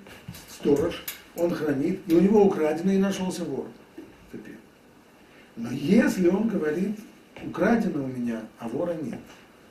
сторож, 0.48 1.02
он 1.36 1.54
хранит, 1.54 2.00
и 2.06 2.14
у 2.14 2.20
него 2.20 2.46
украдено, 2.46 2.92
и 2.92 2.96
нашелся 2.96 3.44
вор. 3.44 3.68
Теперь. 4.32 4.56
Но 5.56 5.70
если 5.70 6.28
он 6.28 6.48
говорит, 6.48 6.98
украдено 7.43 8.03
у 8.03 8.07
меня, 8.07 8.41
а 8.59 8.67
вора 8.67 8.93
нет, 8.93 9.19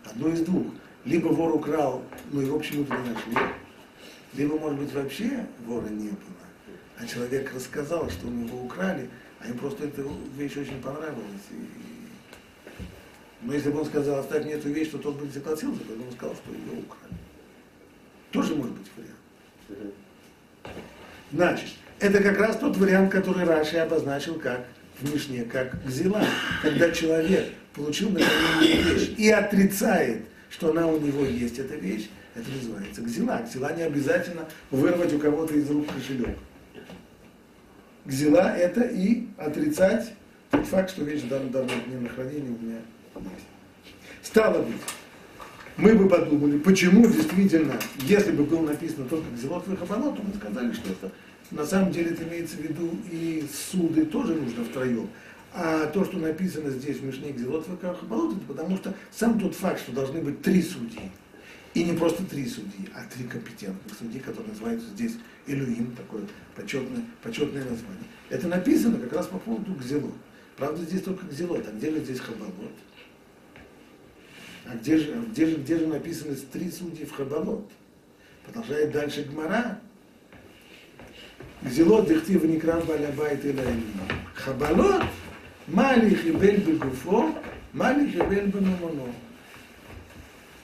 одно 0.05 0.29
из 0.29 0.41
двух. 0.41 0.67
Либо 1.05 1.29
вор 1.29 1.55
украл, 1.55 2.03
но 2.31 2.43
его 2.43 2.59
почему-то 2.59 2.95
не 2.95 3.11
нашли, 3.11 3.55
либо, 4.35 4.59
может 4.59 4.79
быть, 4.79 4.93
вообще 4.93 5.47
вора 5.67 5.89
не 5.89 6.09
было, 6.09 6.45
а 6.99 7.07
человек 7.07 7.53
рассказал, 7.55 8.11
что 8.11 8.27
у 8.27 8.31
него 8.31 8.63
украли, 8.63 9.09
а 9.41 9.49
им 9.49 9.57
просто 9.57 9.85
эта 9.85 10.05
вещь 10.37 10.57
очень 10.57 10.81
понравилась. 10.83 11.47
И... 11.51 12.85
Но 13.43 13.55
если 13.55 13.71
бы 13.71 13.81
он 13.81 13.87
сказал, 13.87 14.19
оставь 14.19 14.45
мне 14.45 14.55
эту 14.55 14.69
вещь, 14.69 14.91
то 14.91 14.99
тот 14.99 15.17
бы 15.17 15.27
не 15.27 15.33
согласился, 15.33 15.81
поэтому 15.87 16.09
он 16.09 16.13
сказал, 16.13 16.35
что 16.35 16.53
ее 16.53 16.83
украли. 16.83 17.15
Тоже 18.31 18.55
может 18.55 18.73
быть 18.75 18.91
вариант. 18.97 19.95
Значит, 21.33 21.71
это 21.99 22.23
как 22.23 22.39
раз 22.39 22.57
тот 22.59 22.77
вариант, 22.77 23.11
который 23.11 23.45
Раши 23.45 23.79
обозначил 23.79 24.39
как 24.39 24.67
в 25.01 25.13
Мишне, 25.13 25.45
как 25.45 25.83
гзила, 25.85 26.23
когда 26.63 26.91
человек 26.91 27.47
получил 27.75 28.11
наконец 28.11 28.85
вещь 28.85 29.11
и 29.17 29.31
отрицает, 29.31 30.25
что 30.51 30.71
она 30.71 30.87
у 30.87 30.99
него 30.99 31.25
есть, 31.25 31.59
эта 31.59 31.75
вещь, 31.77 32.09
это 32.35 32.49
называется 32.51 33.03
гзила. 33.03 33.43
Гзила 33.45 33.75
не 33.75 33.83
обязательно 33.83 34.49
вырвать 34.71 35.13
у 35.13 35.19
кого-то 35.19 35.55
из 35.55 35.71
рук 35.71 35.87
кошелек. 35.87 36.37
Гзила 38.05 38.57
это 38.57 38.83
и 38.83 39.27
отрицать 39.37 40.13
тот 40.51 40.67
факт, 40.67 40.91
что 40.91 41.05
вещь 41.05 41.23
дан, 41.23 41.51
дана 41.51 41.71
мне 41.87 41.99
на 41.99 42.09
хранение 42.09 42.53
у 42.53 42.65
меня 42.65 42.77
есть. 43.17 43.47
Стало 44.23 44.63
быть, 44.63 44.77
мы 45.77 45.95
бы 45.95 46.09
подумали, 46.09 46.59
почему 46.59 47.07
действительно, 47.07 47.75
если 48.03 48.33
бы 48.33 48.45
было 48.45 48.63
написано 48.63 49.07
только 49.07 49.31
Гзелот 49.31 49.67
Вахабанот, 49.67 50.17
то 50.17 50.23
мы 50.23 50.35
сказали, 50.35 50.73
что 50.73 50.91
это 50.91 51.11
на 51.51 51.65
самом 51.65 51.91
деле 51.91 52.11
это 52.11 52.25
имеется 52.25 52.57
в 52.57 52.61
виду 52.61 52.91
и 53.11 53.45
суды 53.71 54.05
тоже 54.05 54.35
нужно 54.35 54.65
втроем. 54.65 55.09
А 55.53 55.87
то, 55.87 56.05
что 56.05 56.19
написано 56.19 56.71
здесь 56.71 56.99
в 56.99 57.05
Мишне 57.05 57.33
Гзелот 57.33 57.67
Хабалот, 57.67 58.37
это 58.37 58.47
потому 58.47 58.77
что 58.77 58.95
сам 59.11 59.39
тот 59.39 59.55
факт, 59.55 59.81
что 59.81 59.93
должны 59.93 60.21
быть 60.21 60.43
три 60.43 60.63
судьи, 60.63 61.11
и 61.75 61.83
не 61.83 61.97
просто 61.97 62.25
три 62.25 62.47
судьи, 62.47 62.89
а 62.95 63.03
три 63.13 63.25
компетентных 63.25 63.97
судьи, 63.99 64.21
которые 64.21 64.51
называются 64.51 64.89
здесь 64.91 65.17
Илюим, 65.47 65.97
такое 65.97 66.23
почетное, 66.55 67.05
почетное 67.23 67.65
название. 67.65 68.05
Это 68.29 68.47
написано 68.47 68.99
как 68.99 69.13
раз 69.13 69.27
по 69.27 69.39
поводу 69.39 69.75
Гзелот. 69.75 70.15
Правда, 70.57 70.85
здесь 70.85 71.03
только 71.03 71.27
Гзелот, 71.27 71.67
а 71.67 71.73
где 71.73 71.91
же 71.91 72.05
здесь 72.05 72.21
Хабалот? 72.21 72.73
А 74.67 74.77
где 74.77 74.99
же, 74.99 75.15
где 75.33 75.47
же, 75.47 75.57
где 75.57 75.79
же 75.79 75.87
написано 75.89 76.37
три 76.53 76.71
судьи 76.71 77.05
в 77.05 77.13
Хабалот? 77.13 77.69
Продолжает 78.45 78.93
дальше 78.93 79.25
Гмара. 79.25 79.81
Гзелот 81.63 82.07
дихтив 82.07 82.45
некрам 82.45 82.83
балябайт 82.87 83.45
и 83.45 83.55
Хабалот 84.35 85.03
мали 85.73 86.15
хибель 86.15 86.61
бегуфо, 86.61 87.35
мали 87.73 88.11
хибель 88.11 88.47
бенумоно. 88.47 89.13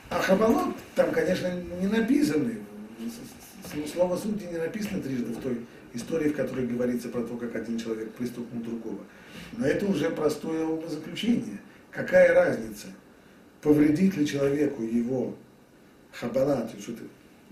А 0.09 0.19
Хабалот 0.19 0.75
там, 0.95 1.11
конечно, 1.11 1.51
не 1.81 1.87
написаны. 1.87 2.59
Слово 3.93 4.15
судьи 4.17 4.47
не 4.47 4.57
написано 4.57 5.01
трижды 5.01 5.33
в 5.33 5.41
той 5.41 5.65
истории, 5.93 6.29
в 6.29 6.35
которой 6.35 6.65
говорится 6.65 7.09
про 7.09 7.21
то, 7.21 7.35
как 7.35 7.55
один 7.55 7.77
человек 7.77 8.11
приступнул 8.11 8.63
другого. 8.63 8.99
Но 9.57 9.65
это 9.65 9.85
уже 9.85 10.09
простое 10.09 10.65
умозаключение. 10.65 11.59
Какая 11.91 12.33
разница, 12.33 12.87
повредит 13.61 14.15
ли 14.15 14.25
человеку 14.25 14.83
его 14.83 15.35
хабала, 16.11 16.61
то 16.61 16.77
есть 16.77 16.89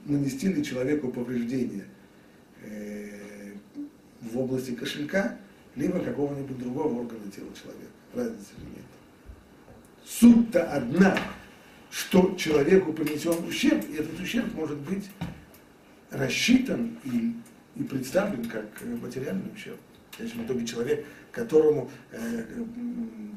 нанести 0.05 0.47
ли 0.47 0.63
человеку 0.63 1.09
повреждение 1.09 1.85
э, 2.63 3.53
в 4.21 4.37
области 4.37 4.71
кошелька, 4.71 5.37
либо 5.75 5.99
какого-нибудь 5.99 6.57
другого 6.57 7.01
органа 7.01 7.31
тела 7.31 7.49
человека. 7.53 7.91
Разницы 8.13 8.53
нет. 8.59 8.85
Суть-то 10.05 10.71
одна, 10.71 11.17
что 11.89 12.35
человеку 12.37 12.93
принесен 12.93 13.43
ущерб, 13.47 13.83
и 13.89 13.95
этот 13.95 14.19
ущерб 14.19 14.53
может 14.53 14.77
быть 14.77 15.09
рассчитан 16.11 16.97
и, 17.03 17.35
и 17.75 17.83
представлен 17.83 18.45
как 18.45 18.65
материальный 19.01 19.51
ущерб. 19.53 19.79
В 20.11 20.17
конечном 20.17 20.45
итоге 20.45 20.65
человек, 20.65 21.05
которому, 21.31 21.91
э, 22.11 22.63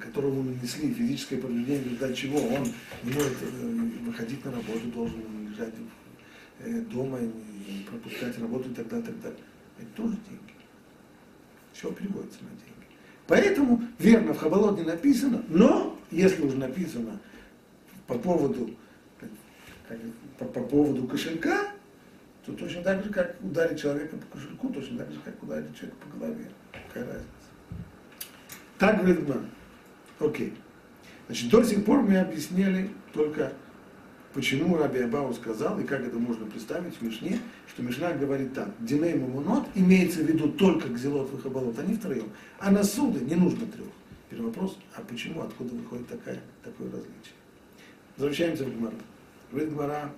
которому 0.01 0.45
нанесли 0.45 0.95
физическое 0.95 1.39
повреждение, 1.39 1.83
результате 1.83 2.15
чего 2.15 2.39
он 2.39 2.65
не 3.03 3.13
может 3.13 3.33
э, 3.43 3.47
выходить 4.07 4.45
на 4.45 4.53
работу, 4.53 4.87
должен 4.95 5.49
лежать 5.51 5.75
э, 6.61 6.81
дома, 6.83 7.19
не 7.21 7.83
пропускать 7.91 8.39
работу 8.39 8.71
и 8.71 8.75
так 8.75 8.87
далее, 8.87 9.07
так 9.07 9.21
далее. 9.23 9.41
Это 9.81 9.89
тоже 9.97 10.17
деньги. 10.29 10.48
Все 11.79 11.93
переводится 11.93 12.41
на 12.43 12.51
деньги. 12.51 12.89
Поэтому 13.29 13.85
верно 14.01 14.35
в 14.35 14.39
Хабалот 14.39 14.79
не 14.79 14.85
написано, 14.85 15.45
но 15.49 15.97
если 16.11 16.43
уже 16.43 16.57
написано 16.57 17.21
по 18.09 18.19
поводу, 18.19 18.71
по, 20.39 20.45
по 20.45 20.61
поводу 20.61 21.07
кошелька, 21.07 21.69
то 22.45 22.53
точно 22.55 22.83
так 22.83 23.05
же, 23.05 23.11
как 23.11 23.37
ударить 23.45 23.81
человека 23.81 24.17
по 24.17 24.39
кошельку, 24.39 24.71
точно 24.71 24.99
так 24.99 25.13
же, 25.13 25.21
как 25.25 25.41
ударить 25.41 25.77
человека 25.77 25.99
по 26.05 26.19
голове. 26.19 26.51
Какая 26.89 27.05
разница? 27.05 27.29
Так 28.79 28.99
говорит. 28.99 29.21
Окей. 30.19 30.55
Значит, 31.27 31.49
до 31.49 31.63
сих 31.63 31.85
пор 31.85 32.03
мы 32.03 32.19
объясняли 32.19 32.91
только, 33.13 33.53
почему 34.39 34.77
Раби 34.77 35.01
Абау 35.01 35.35
сказал, 35.35 35.81
и 35.81 35.85
как 35.85 36.01
это 36.01 36.17
можно 36.17 36.47
представить 36.47 36.95
в 36.95 37.03
Мишне, 37.03 37.41
что 37.67 37.83
Мишна 37.83 38.13
говорит 38.13 38.55
так, 38.55 38.69
Диней 38.79 39.15
Мамунот 39.15 39.67
имеется 39.75 40.21
в 40.21 40.29
виду 40.29 40.49
только 40.53 40.87
Гзелот 40.87 41.29
и 41.45 41.81
они 41.81 41.95
втроем, 41.97 42.31
а 42.61 42.71
на 42.71 42.85
суды 42.85 43.19
не 43.19 43.35
нужно 43.35 43.67
трех. 43.67 43.89
Первый 44.31 44.47
вопрос, 44.47 44.79
а 44.95 45.01
почему, 45.01 45.43
откуда 45.43 45.75
выходит 45.75 46.07
такая, 46.07 46.41
такое 46.63 46.87
различие? 46.87 47.35
Возвращаемся 48.17 48.65
в 48.65 48.79
Гмару. 48.79 48.95
Говорит 49.51 49.73
Гмара, 49.73 50.13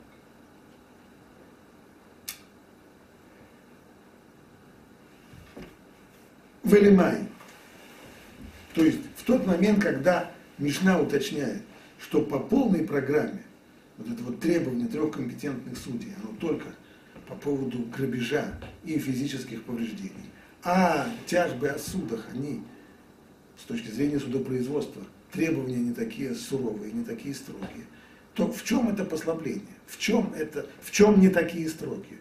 Велимай. 6.64 7.26
То 8.74 8.84
есть 8.84 9.00
в 9.16 9.24
тот 9.24 9.46
момент, 9.46 9.82
когда 9.82 10.30
Мишна 10.58 11.00
уточняет, 11.00 11.62
что 11.98 12.20
по 12.20 12.38
полной 12.38 12.84
программе 12.84 13.44
вот 14.00 14.12
это 14.12 14.22
вот 14.24 14.40
требование 14.40 14.88
трех 14.88 15.12
компетентных 15.12 15.76
судей, 15.76 16.12
оно 16.22 16.34
только 16.36 16.66
по 17.28 17.34
поводу 17.34 17.78
грабежа 17.96 18.58
и 18.84 18.98
физических 18.98 19.62
повреждений, 19.64 20.30
а 20.62 21.08
тяжбы 21.26 21.68
о 21.68 21.78
судах, 21.78 22.26
они 22.32 22.62
с 23.56 23.64
точки 23.64 23.90
зрения 23.90 24.18
судопроизводства, 24.18 25.02
требования 25.30 25.76
не 25.76 25.92
такие 25.92 26.34
суровые, 26.34 26.92
не 26.92 27.04
такие 27.04 27.34
строгие, 27.34 27.86
то 28.34 28.50
в 28.50 28.64
чем 28.64 28.88
это 28.88 29.04
послабление? 29.04 29.62
В 29.86 29.98
чем 29.98 30.32
это, 30.34 30.66
в 30.80 30.90
чем 30.90 31.20
не 31.20 31.28
такие 31.28 31.68
строгие? 31.68 32.20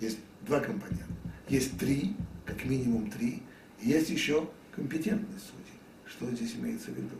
Есть 0.00 0.18
два 0.46 0.60
компонента. 0.60 1.04
Есть 1.48 1.78
три, 1.78 2.14
как 2.44 2.64
минимум 2.64 3.10
три, 3.10 3.42
есть 3.80 4.10
еще 4.10 4.48
компетентные 4.74 5.38
судьи. 5.38 5.78
Что 6.06 6.30
здесь 6.34 6.54
имеется 6.56 6.90
в 6.90 6.96
виду? 6.96 7.16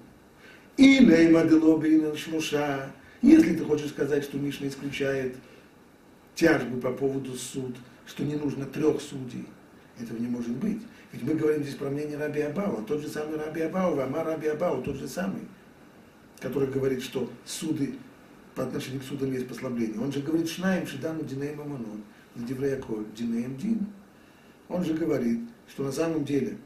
И 0.77 1.01
леймаделобин 1.05 2.17
шлуша. 2.17 2.93
Если 3.23 3.55
ты 3.55 3.65
хочешь 3.65 3.91
сказать, 3.91 4.25
что 4.25 4.39
Мишна 4.39 4.69
исключает 4.69 5.37
тяжбы 6.35 6.81
по 6.81 6.91
поводу 6.91 7.35
суд, 7.35 7.77
что 8.07 8.25
не 8.25 8.35
нужно 8.35 8.65
трех 8.65 9.01
судей, 9.01 9.47
этого 10.01 10.19
не 10.19 10.27
может 10.27 10.53
быть. 10.53 10.81
Ведь 11.13 11.23
мы 11.23 11.35
говорим 11.35 11.63
здесь 11.63 11.75
про 11.75 11.91
мнение 11.91 12.17
Раби 12.17 12.41
Абау, 12.41 12.83
тот 12.85 13.03
же 13.03 13.09
самый 13.09 13.37
Раби 13.37 13.61
Абау, 13.61 13.99
Амар 14.01 14.27
Раби 14.27 14.49
Абау, 14.49 14.83
тот 14.83 14.97
же 14.97 15.09
самый, 15.09 15.43
который 16.39 16.69
говорит, 16.69 17.03
что 17.03 17.31
суды 17.45 17.95
по 18.55 18.63
отношению 18.63 19.01
к 19.01 19.05
судам 19.05 19.33
есть 19.33 19.49
послабление. 19.49 20.01
Он 20.01 20.13
же 20.13 20.21
говорит, 20.21 20.49
Шнаем 20.49 20.87
Шидану 20.87 21.23
Динеем 21.25 21.61
Аманон, 21.61 22.03
Дивреяколь, 22.37 23.05
Динеем 23.17 23.57
Дин. 23.57 23.87
Он 24.69 24.85
же 24.85 24.95
говорит, 24.95 25.41
что 25.69 25.83
на 25.83 25.93
самом 25.93 26.25
деле 26.25 26.57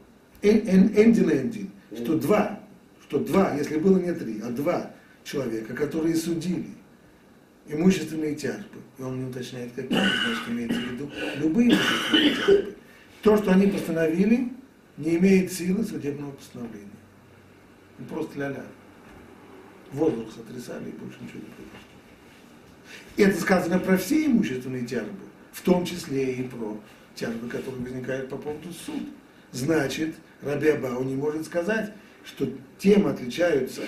Эндин 0.41 1.29
Эндин, 1.29 1.71
что 1.95 2.17
два, 2.17 2.59
что 3.01 3.19
два, 3.19 3.55
если 3.55 3.77
было 3.77 3.97
не 3.97 4.13
три, 4.13 4.39
а 4.41 4.49
два 4.49 4.91
человека, 5.25 5.73
которые 5.73 6.15
судили 6.15 6.69
имущественные 7.67 8.35
тяжбы, 8.35 8.79
и 8.97 9.01
он 9.01 9.19
не 9.19 9.29
уточняет, 9.29 9.73
какие, 9.73 9.97
значит, 9.97 10.47
имеется 10.47 10.79
в 10.79 10.91
виду 10.91 11.11
любые 11.37 11.71
имущественные 11.71 12.35
тяжбы. 12.35 12.75
То, 13.23 13.37
что 13.37 13.51
они 13.51 13.67
постановили, 13.67 14.53
не 14.97 15.17
имеет 15.17 15.51
силы 15.51 15.83
судебного 15.83 16.31
постановления. 16.31 16.89
Ну, 17.97 18.05
просто 18.05 18.39
ля-ля. 18.39 18.63
Воздух 19.91 20.31
сотрясали, 20.31 20.89
и 20.89 20.93
больше 20.93 21.17
ничего 21.21 21.39
не 21.39 21.49
произошло. 21.55 21.95
И 23.17 23.23
это 23.23 23.41
сказано 23.41 23.79
про 23.79 23.97
все 23.97 24.25
имущественные 24.27 24.85
тяжбы, 24.85 25.25
в 25.51 25.61
том 25.61 25.85
числе 25.85 26.33
и 26.33 26.43
про 26.43 26.79
тяжбы, 27.15 27.47
которые 27.47 27.81
возникают 27.83 28.29
по 28.29 28.37
поводу 28.37 28.71
суда. 28.73 29.05
Значит, 29.51 30.15
Раби 30.41 30.67
Абау 30.67 31.03
не 31.03 31.15
может 31.15 31.45
сказать, 31.45 31.93
что 32.25 32.47
тем 32.77 33.07
отличаются 33.07 33.83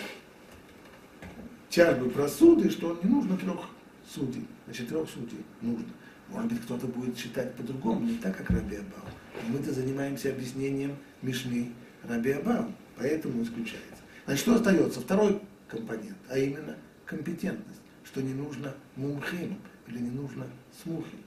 тяжбы 1.77 2.09
про 2.09 2.27
суды, 2.27 2.71
что 2.71 2.99
не 3.03 3.09
нужно 3.09 3.37
трех 3.37 3.69
судей. 4.11 4.47
Значит, 4.65 4.89
трех 4.89 5.07
судей 5.07 5.45
нужно. 5.61 5.85
Может 6.29 6.51
быть, 6.51 6.61
кто-то 6.63 6.87
будет 6.87 7.15
считать 7.15 7.53
по-другому, 7.53 7.99
не 7.99 8.15
так, 8.15 8.35
как 8.35 8.49
Раби 8.49 8.77
Абау. 8.77 9.05
Мы-то 9.47 9.71
занимаемся 9.71 10.29
объяснением 10.29 10.97
Мишны 11.21 11.71
Раби 12.03 12.31
Абау, 12.31 12.71
поэтому 12.97 13.43
исключается. 13.43 14.01
Значит, 14.25 14.41
что 14.41 14.55
остается? 14.55 15.01
Второй 15.01 15.39
компонент, 15.67 16.17
а 16.29 16.39
именно 16.39 16.75
компетентность, 17.05 17.81
что 18.03 18.23
не 18.23 18.33
нужно 18.33 18.73
мумхим 18.95 19.59
или 19.87 19.99
не 19.99 20.09
нужно 20.09 20.47
смухим. 20.81 21.19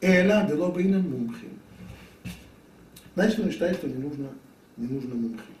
Эла 0.00 0.46
дело 0.48 0.72
бейнен 0.72 1.02
мумхим. 1.02 1.60
Значит, 3.14 3.40
он 3.40 3.50
считает, 3.50 3.76
что 3.76 3.88
не 3.88 4.02
нужно, 4.02 4.30
не 4.78 4.86
нужно 4.86 5.14
мумхим. 5.14 5.54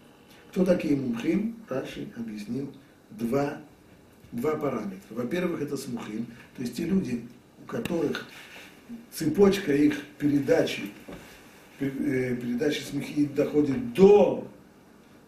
Кто 0.50 0.64
такие 0.64 0.96
мумхим? 0.96 1.56
Раши 1.68 2.08
объяснил 2.16 2.72
два, 3.10 3.58
два 4.32 4.56
параметра. 4.56 4.98
Во-первых, 5.10 5.62
это 5.62 5.76
смухим, 5.76 6.26
то 6.56 6.62
есть 6.62 6.76
те 6.76 6.84
люди, 6.84 7.26
у 7.62 7.66
которых 7.66 8.26
цепочка 9.12 9.74
их 9.74 10.02
передачи, 10.18 10.92
э, 11.80 12.36
передачи 12.36 12.82
смехи 12.82 13.26
доходит 13.26 13.92
до, 13.94 14.46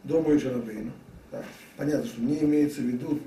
до 0.05 0.23
Мойша 0.23 0.53
Рабейна. 0.53 0.93
Да? 1.31 1.45
Понятно, 1.77 2.07
что 2.07 2.21
не 2.21 2.43
имеется 2.43 2.81
в 2.81 2.85
виду 2.85 3.21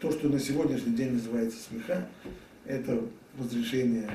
то, 0.00 0.12
что 0.12 0.28
на 0.28 0.38
сегодняшний 0.38 0.94
день 0.94 1.12
называется 1.12 1.58
смеха, 1.58 2.08
это 2.64 3.02
разрешение 3.38 4.08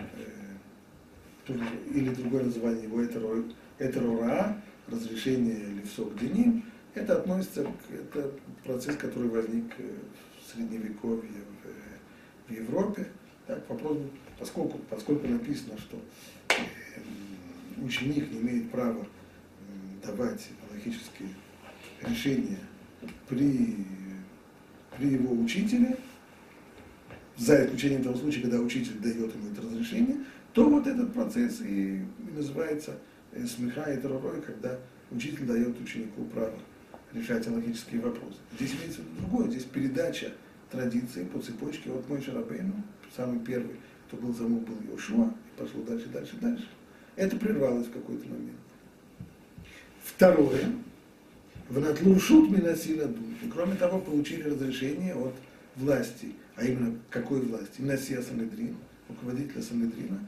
э, 1.48 1.54
или 1.94 2.10
другое 2.10 2.44
название 2.44 2.84
его 2.84 3.02
это, 3.02 3.22
это 3.80 4.00
рура, 4.00 4.62
разрешение 4.88 5.66
левсок 5.76 6.18
деним, 6.20 6.64
это 6.96 7.18
относится 7.18 7.64
к 7.64 7.94
это 7.94 8.32
процесс, 8.64 8.96
который 8.98 9.30
возник 9.30 9.74
э, 9.78 9.96
в 10.40 10.52
средневековье 10.52 11.42
в, 12.48 12.52
в 12.52 12.56
Европе. 12.56 13.08
Так, 13.48 13.68
вопрос, 13.70 13.98
поскольку, 14.40 14.78
поскольку 14.90 15.28
написано, 15.28 15.78
что 15.78 15.98
э, 16.50 17.84
ученик 17.84 18.32
не 18.32 18.40
имеет 18.40 18.72
права 18.72 19.06
давать 20.04 20.50
логические 20.72 21.30
решение 22.02 22.60
при, 23.28 23.86
при 24.98 25.08
его 25.10 25.34
учителе, 25.34 25.98
за 27.38 27.66
исключением 27.66 28.04
того 28.04 28.16
случая, 28.16 28.42
когда 28.42 28.60
учитель 28.60 29.00
дает 29.00 29.34
ему 29.34 29.52
это 29.52 29.62
разрешение, 29.62 30.18
то 30.54 30.70
вот 30.70 30.86
этот 30.86 31.14
процесс 31.14 31.62
и, 31.62 32.06
называется 32.36 33.00
э, 33.32 33.46
смеха 33.46 33.92
и 33.92 34.00
терророй, 34.00 34.42
когда 34.42 34.80
учитель 35.12 35.46
дает 35.46 35.80
ученику 35.82 36.26
право 36.26 36.54
решать 37.14 37.48
логические 37.48 38.02
вопросы. 38.02 38.38
Здесь 38.56 38.74
имеется 38.74 39.02
другое, 39.20 39.50
здесь 39.50 39.64
передача 39.64 40.32
традиции 40.72 41.24
по 41.24 41.40
цепочке 41.40 41.92
от 41.92 42.08
Мой 42.10 42.22
Шарабейну, 42.22 42.74
самый 43.16 43.40
первый, 43.40 43.76
кто 44.08 44.18
был 44.18 44.34
замуж, 44.34 44.64
был 44.64 44.78
Йошуа, 44.92 45.28
и 45.28 45.60
пошло 45.60 45.84
дальше, 45.84 46.08
дальше, 46.08 46.36
дальше. 46.42 46.68
Это 47.16 47.38
прервалось 47.38 47.88
в 47.88 47.92
какой-то 47.92 48.28
момент. 48.28 48.58
Второе, 50.04 50.74
в 51.70 51.80
натлуршут 51.80 52.52
минасила 52.52 53.10
И 53.44 53.50
кроме 53.50 53.76
того, 53.76 54.00
получили 54.00 54.44
разрешение 54.44 55.16
от 55.16 55.34
власти, 55.76 56.34
а 56.56 56.66
именно 56.66 56.98
какой 57.10 57.42
власти? 57.42 57.82
Насия 57.82 58.22
Санедрин, 58.22 58.76
руководителя 59.10 59.62
Санедрина, 59.62 60.20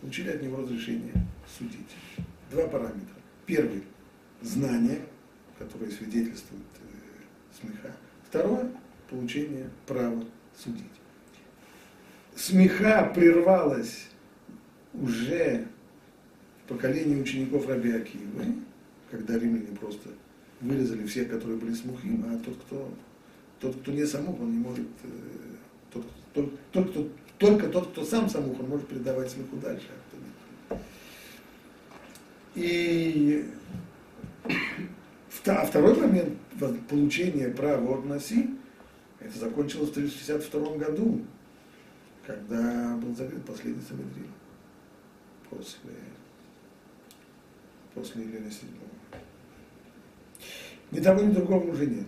получили 0.00 0.30
от 0.30 0.42
него 0.42 0.58
разрешение 0.58 1.14
судить. 1.58 1.96
Два 2.50 2.66
параметра. 2.66 3.16
Первый– 3.46 3.82
знание, 4.42 5.00
которое 5.62 5.90
свидетельствует 5.90 6.62
э, 6.80 7.60
смеха. 7.60 7.94
Второе– 8.28 8.70
получение 9.10 9.68
права 9.86 10.24
судить. 10.56 10.84
Смеха 12.34 13.12
прервалась 13.14 14.08
уже 14.94 15.66
в 16.64 16.68
поколении 16.68 17.20
учеников 17.20 17.68
Раби 17.68 17.92
Акивы, 17.92 18.44
когда 19.10 19.38
римляне 19.38 19.76
просто 19.76 20.08
вырезали 20.60 21.06
всех, 21.06 21.30
которые 21.30 21.58
были 21.58 21.74
смухим, 21.74 22.24
а 22.26 22.38
тот, 22.38 22.56
кто, 22.66 22.94
тот, 23.60 23.76
кто 23.76 23.92
не 23.92 24.06
самух, 24.06 24.40
он 24.40 24.52
не 24.52 24.58
может, 24.58 24.88
э, 25.02 25.08
тот, 25.92 26.06
тот, 26.32 26.70
тот, 26.70 26.90
кто, 26.90 27.08
только 27.38 27.68
тот, 27.68 27.90
кто 27.90 28.04
сам 28.04 28.28
самух, 28.28 28.60
он 28.60 28.68
может 28.68 28.88
передавать 28.88 29.30
смеху 29.30 29.56
дальше. 29.56 29.88
И 32.54 33.46
второй 35.42 35.96
момент 35.96 36.38
получения 36.88 37.48
права 37.48 37.98
от 37.98 38.04
Наси, 38.04 38.50
это 39.18 39.38
закончилось 39.38 39.88
в 39.88 39.92
1962 39.92 40.76
году, 40.76 41.20
когда 42.26 42.96
был 42.96 43.14
закрыт 43.14 43.44
последний 43.44 43.82
Санедрин 43.82 44.28
после, 45.50 45.92
после 47.94 48.22
Елена 48.22 48.50
Седьмого. 48.50 48.88
Ни 50.90 51.00
того, 51.00 51.22
ни 51.22 51.32
другого 51.32 51.70
уже 51.70 51.86
нет. 51.86 52.06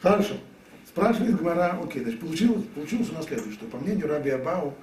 Хорошо. 0.00 0.34
Спрашивает 0.86 1.36
Гмара, 1.38 1.78
окей, 1.82 2.02
значит, 2.02 2.20
получилось, 2.20 2.64
получилось 2.74 3.10
у 3.10 3.14
нас 3.14 3.26
следующее, 3.26 3.54
что 3.54 3.66
по 3.66 3.78
мнению 3.78 4.06
Раби 4.06 4.30
Абау, 4.30 4.74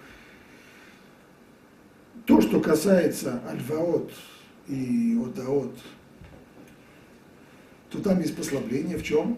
то, 2.26 2.41
что 2.41 2.60
касается 2.60 3.41
альфаот 3.47 4.12
и 4.67 5.17
одаот, 5.24 5.74
то 7.91 7.99
там 8.01 8.19
есть 8.21 8.36
послабление 8.36 8.97
в 8.97 9.04
чем? 9.04 9.38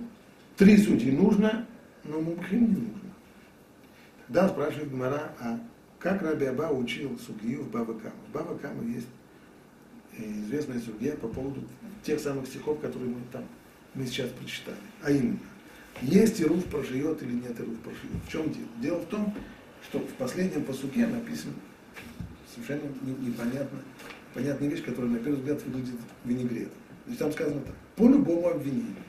Три 0.58 0.78
судьи 0.78 1.12
нужно, 1.12 1.68
но 2.04 2.22
мумхим 2.22 2.62
не 2.62 2.76
нужно. 2.76 3.13
Тогда 4.28 4.48
спрашивает 4.48 4.92
Гмара, 4.92 5.34
а 5.39 5.60
как 6.00 6.22
Раби 6.22 6.46
Аба 6.46 6.70
учил 6.72 7.18
судью 7.20 7.63
в 7.63 7.72
Баба 7.72 7.94
Кама? 7.96 8.16
В 8.30 8.32
Баба 8.32 8.58
Кама 8.58 8.84
есть 8.86 9.08
известная 10.18 10.80
судья 10.80 11.13
по 11.13 11.28
поводу 11.28 11.63
тех 12.04 12.20
самых 12.20 12.48
стихов, 12.48 12.80
которые 12.80 13.10
мы 13.10 13.22
там 13.32 13.44
мы 13.96 14.06
сейчас 14.06 14.30
прочитали. 14.30 14.78
А 15.02 15.12
именно, 15.12 15.39
есть 16.02 16.42
Ируф 16.42 16.66
проживет 16.66 17.22
или 17.24 17.34
нет 17.34 17.60
Ируф 17.60 17.78
проживет. 17.80 18.24
В 18.28 18.32
чем 18.32 18.52
дело? 18.52 18.68
Дело 18.82 19.00
в 19.00 19.06
том, 19.06 19.34
что 19.84 20.00
в 20.00 20.13
последнем 20.13 20.63
посуке 20.63 21.08
написано 21.08 21.54
совершенно 22.54 22.89
непонятно, 23.02 23.80
понятная 24.34 24.70
вещь, 24.70 24.84
которая 24.84 25.12
на 25.12 25.20
первый 25.20 25.38
взгляд 25.38 25.63
выглядит 25.63 26.00
винегретом. 26.24 26.74
Значит, 27.06 27.20
там 27.20 27.32
сказано 27.32 27.62
так, 27.62 27.76
по 27.96 28.04
любому 28.04 28.50
обвинению, 28.50 29.04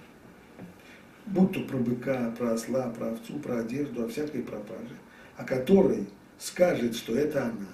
будь 1.27 1.53
то 1.53 1.61
про 1.61 1.79
быка, 1.79 2.35
про 2.39 2.53
осла, 2.53 2.91
про 2.91 3.11
овцу, 3.11 3.39
про 3.39 3.61
одежду, 3.61 4.05
о 4.05 4.09
всякой 4.09 4.43
пропаже, 4.43 4.97
о 5.37 5.45
которой 5.45 6.07
скажет, 6.39 6.95
что 6.95 7.17
это 7.17 7.45
она. 7.45 7.69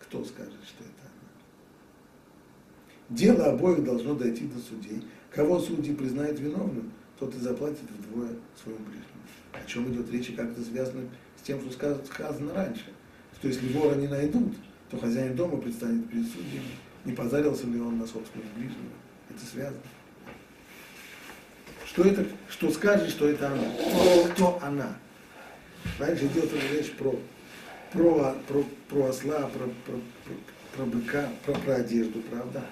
Кто 0.00 0.24
скажет, 0.24 0.64
что 0.64 0.84
это 0.84 0.98
Дело 3.08 3.46
обоих 3.46 3.84
должно 3.84 4.14
дойти 4.14 4.46
до 4.46 4.58
судей. 4.58 5.02
Кого 5.30 5.60
судьи 5.60 5.94
признают 5.94 6.38
виновным, 6.40 6.92
тот 7.18 7.34
и 7.34 7.38
заплатит 7.38 7.84
вдвое 7.90 8.30
своему 8.62 8.84
ближнему. 8.84 9.22
О 9.52 9.66
чем 9.66 9.92
идет 9.92 10.10
речь 10.10 10.30
и 10.30 10.32
как 10.34 10.50
это 10.50 10.62
связано 10.62 11.08
с 11.36 11.42
тем, 11.42 11.60
что 11.60 11.94
сказано 12.04 12.52
раньше. 12.54 12.92
Что 13.38 13.48
если 13.48 13.72
вора 13.72 13.94
не 13.94 14.08
найдут, 14.08 14.54
то 14.90 14.98
хозяин 14.98 15.36
дома 15.36 15.58
предстанет 15.58 16.08
перед 16.10 16.26
судьями, 16.26 16.68
не 17.04 17.12
позарился 17.12 17.66
ли 17.66 17.80
он 17.80 17.98
на 17.98 18.06
собственного 18.06 18.50
ближнего. 18.56 18.92
Это 19.30 19.44
связано. 19.44 19.80
Что 21.88 22.04
это, 22.04 22.26
что 22.50 22.70
скажет, 22.70 23.08
что 23.08 23.28
это 23.28 23.48
она? 23.48 23.64
Кто 24.34 24.58
она? 24.62 24.96
Раньше 25.98 26.26
идет 26.26 26.52
речь 26.72 26.92
про, 26.92 27.18
про, 27.92 28.34
про, 28.46 28.64
про 28.88 29.06
осла, 29.06 29.48
про, 29.48 29.64
про, 29.86 30.00
про, 30.24 30.34
про 30.76 30.84
быка, 30.84 31.28
про, 31.46 31.54
про 31.54 31.74
одежду, 31.76 32.20
правда? 32.30 32.62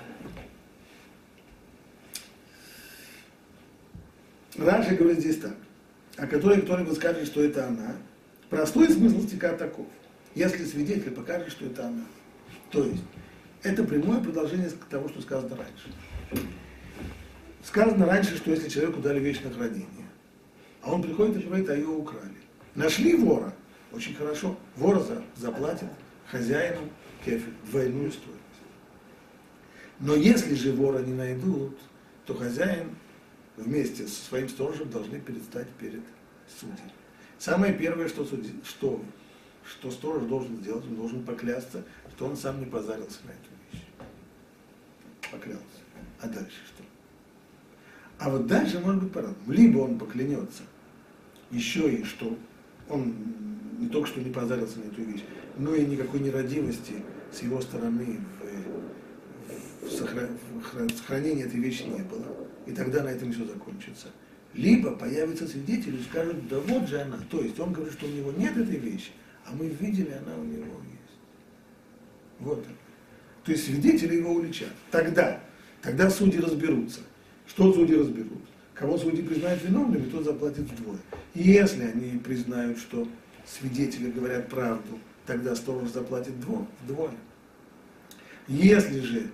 Раньше 4.59 4.95
говорит 4.97 5.21
здесь 5.21 5.39
так, 5.39 5.57
о 6.19 6.27
которой 6.27 6.61
кто-нибудь 6.61 6.97
скажет, 6.97 7.27
что 7.27 7.43
это 7.43 7.69
она. 7.69 7.97
Простой 8.51 8.91
смысл 8.91 9.23
стиха 9.23 9.53
таков. 9.55 9.87
Если 10.35 10.65
свидетель 10.65 11.11
покажет, 11.11 11.51
что 11.51 11.65
это 11.65 11.87
она. 11.87 12.05
То 12.71 12.85
есть, 12.85 13.03
это 13.63 13.83
прямое 13.83 14.21
продолжение 14.21 14.71
того, 14.91 15.09
что 15.09 15.23
сказано 15.23 15.57
раньше. 15.57 16.51
Сказано 17.67 18.07
раньше, 18.07 18.37
что 18.37 18.53
если 18.53 18.69
человеку 18.69 19.01
дали 19.01 19.19
вещь 19.19 19.41
на 19.43 19.51
хранение, 19.51 20.07
а 20.83 20.93
он 20.93 21.03
приходит 21.03 21.39
и 21.39 21.47
говорит, 21.47 21.69
а 21.69 21.75
ее 21.75 21.89
украли. 21.89 22.37
Нашли 22.77 23.17
вора, 23.17 23.53
очень 23.91 24.15
хорошо, 24.15 24.57
вор 24.77 25.01
за, 25.01 25.25
заплатит 25.35 25.89
хозяину 26.31 26.89
кефель, 27.25 27.53
двойную 27.69 28.13
стоимость. 28.13 28.41
Но 29.99 30.15
если 30.15 30.55
же 30.55 30.73
вора 30.75 31.01
не 31.01 31.13
найдут, 31.13 31.77
то 32.25 32.35
хозяин 32.35 32.95
вместе 33.57 34.07
со 34.07 34.25
своим 34.25 34.49
сторожем 34.49 34.89
должны 34.89 35.21
предстать 35.21 35.69
перед 35.71 36.03
судьей. 36.61 36.93
Самое 37.37 37.75
первое, 37.75 38.09
что, 38.09 38.25
суди, 38.25 38.53
что, 38.65 39.03
что 39.65 39.91
сторож 39.91 40.23
должен 40.23 40.57
сделать, 40.59 40.85
он 40.85 40.95
должен 40.95 41.25
поклясться, 41.25 41.83
что 42.15 42.27
он 42.27 42.37
сам 42.37 42.61
не 42.61 42.67
позарился 42.67 43.19
на 43.25 43.31
эту 43.31 43.51
вещь. 43.73 43.85
Поклялся. 45.33 45.65
А 46.21 46.29
дальше 46.29 46.61
что? 46.69 46.86
А 48.19 48.31
вот 48.31 48.47
дальше 48.47 48.81
может 48.81 49.03
быть 49.03 49.13
по-разному. 49.13 49.53
Либо 49.53 49.79
он 49.79 49.99
поклянется 49.99 50.63
еще 51.51 51.93
и 51.93 52.05
что 52.05 52.37
он 52.89 53.15
не 53.79 53.89
только 53.89 54.09
что 54.09 54.21
не 54.21 54.31
позарился 54.31 54.79
на 54.79 54.85
эту 54.85 55.03
вещь, 55.03 55.23
но 55.59 55.75
и 55.75 55.85
никакой 55.85 56.21
нерадивости 56.21 56.95
с 57.33 57.43
его 57.43 57.61
стороны 57.61 58.19
в, 59.83 59.87
в, 59.87 59.91
в 59.91 60.97
сохранении 60.97 61.45
этой 61.45 61.61
вещи 61.61 61.83
не 61.83 62.03
было 62.03 62.25
и 62.67 62.73
тогда 62.73 63.03
на 63.03 63.09
этом 63.09 63.33
все 63.33 63.45
закончится. 63.45 64.09
Либо 64.53 64.91
появится 64.93 65.47
свидетель 65.47 66.01
и 66.01 66.03
скажут, 66.03 66.49
да 66.49 66.59
вот 66.59 66.89
же 66.89 67.01
она. 67.01 67.19
То 67.31 67.41
есть 67.41 67.59
он 67.61 67.73
говорит, 67.73 67.95
что 67.95 68.07
у 68.07 68.11
него 68.11 68.33
нет 68.33 68.57
этой 68.57 68.77
вещи, 68.77 69.11
а 69.45 69.53
мы 69.55 69.69
видели, 69.69 70.11
она 70.11 70.37
у 70.37 70.45
него 70.45 70.65
есть. 70.65 71.19
Вот. 72.41 72.65
То 73.45 73.53
есть 73.53 73.67
свидетели 73.67 74.17
его 74.17 74.33
уличат. 74.33 74.73
Тогда, 74.91 75.41
тогда 75.83 76.11
судьи 76.11 76.41
разберутся. 76.41 77.01
Что 77.47 77.73
судьи 77.73 77.97
разберут? 77.97 78.43
Кого 78.75 78.99
судьи 78.99 79.23
признают 79.23 79.63
виновными, 79.63 80.09
тот 80.11 80.25
заплатит 80.25 80.71
вдвое. 80.71 80.99
Если 81.35 81.85
они 81.85 82.19
признают, 82.19 82.79
что 82.79 83.09
свидетели 83.47 84.11
говорят 84.11 84.49
правду, 84.49 84.99
тогда 85.25 85.55
сторож 85.57 85.91
заплатит 85.91 86.35
вдвое. 86.85 87.15
Если 88.49 89.01
же 89.01 89.31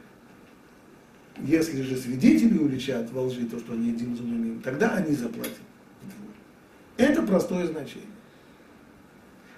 если 1.40 1.82
же 1.82 1.96
свидетели 1.96 2.58
уличат 2.58 3.10
во 3.10 3.22
лжи 3.22 3.46
то, 3.46 3.58
что 3.58 3.72
они 3.72 3.90
один 3.90 4.16
за 4.16 4.22
другим, 4.22 4.60
тогда 4.60 4.96
они 4.96 5.14
заплатят. 5.14 5.58
Это 6.98 7.22
простое 7.22 7.66
значение. 7.66 8.08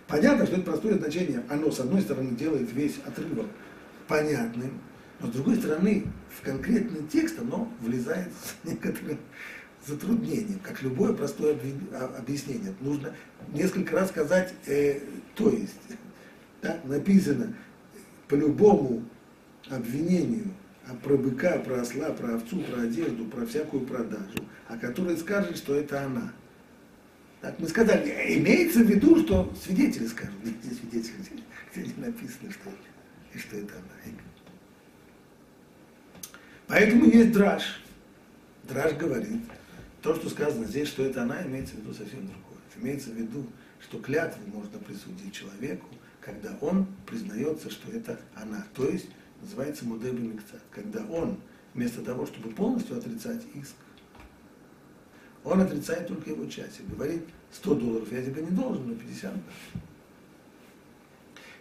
Понятно, 0.07 0.47
что 0.47 0.57
это 0.57 0.65
простое 0.65 0.97
значение, 0.99 1.43
оно, 1.49 1.71
с 1.71 1.81
одной 1.81 2.01
стороны, 2.03 2.31
делает 2.37 2.73
весь 2.73 2.97
отрывок 3.05 3.47
понятным, 4.07 4.79
но 5.21 5.29
с 5.29 5.31
другой 5.31 5.57
стороны, 5.57 6.07
в 6.31 6.43
конкретный 6.43 7.07
текст 7.07 7.39
оно 7.39 7.73
влезает 7.81 8.29
с 8.33 8.65
некоторым 8.69 9.19
затруднением, 9.87 10.61
как 10.61 10.83
любое 10.83 11.13
простое 11.13 11.57
а, 11.93 12.17
объяснение. 12.19 12.75
Нужно 12.81 13.15
несколько 13.53 13.95
раз 13.95 14.09
сказать, 14.09 14.55
э, 14.67 15.01
то 15.35 15.51
есть, 15.51 15.75
да, 16.63 16.79
написано, 16.85 17.55
по 18.29 18.35
любому 18.35 19.03
обвинению 19.69 20.53
а 20.87 20.95
про 20.95 21.17
быка, 21.17 21.59
про 21.61 21.81
осла, 21.81 22.11
про 22.11 22.35
овцу, 22.35 22.59
про 22.59 22.83
одежду, 22.83 23.25
про 23.25 23.47
всякую 23.47 23.87
продажу, 23.87 24.39
а 24.69 24.77
который 24.77 25.17
скажет, 25.17 25.57
что 25.57 25.75
это 25.75 26.03
она. 26.03 26.33
Так 27.41 27.59
мы 27.59 27.69
сказали, 27.69 28.11
имеется 28.39 28.81
в 28.81 28.89
виду, 28.89 29.19
что 29.21 29.53
свидетели 29.63 30.07
скажут, 30.07 30.35
где 30.43 30.75
свидетели, 30.75 31.15
где 31.73 31.87
не 31.87 32.07
написано, 32.07 32.51
что, 32.51 32.71
что 33.39 33.57
это 33.57 33.75
она. 33.75 34.15
Поэтому 36.75 37.05
есть 37.05 37.31
драж. 37.31 37.81
Драж 38.65 38.95
говорит, 38.95 39.43
то, 40.03 40.13
что 40.17 40.29
сказано 40.29 40.67
здесь, 40.67 40.89
что 40.89 41.05
это 41.05 41.23
она, 41.23 41.41
имеется 41.47 41.77
в 41.77 41.79
виду 41.79 41.95
совсем 41.95 42.27
другое. 42.27 42.59
Имеется 42.81 43.11
в 43.11 43.15
виду, 43.15 43.47
что 43.79 44.01
клятву 44.01 44.43
можно 44.53 44.81
присудить 44.81 45.33
человеку, 45.33 45.87
когда 46.21 46.59
он 46.61 46.89
признается, 47.07 47.71
что 47.71 47.93
это 47.93 48.19
она. 48.35 48.67
То 48.75 48.89
есть 48.89 49.07
называется 49.41 49.85
мудеби. 49.85 50.37
Когда 50.73 51.07
он, 51.07 51.39
вместо 51.75 52.03
того, 52.03 52.27
чтобы 52.27 52.51
полностью 52.51 52.99
отрицать 52.99 53.43
иск, 53.55 53.77
он 55.45 55.61
отрицает 55.61 56.09
только 56.09 56.31
его 56.31 56.45
часть 56.47 56.81
и 56.81 56.93
говорит, 56.93 57.23
100 57.53 57.75
долларов 57.77 58.11
я 58.11 58.21
тебе 58.21 58.43
не 58.43 58.51
должен, 58.51 58.89
но 58.89 58.97
50 58.97 59.33
да. 59.33 59.41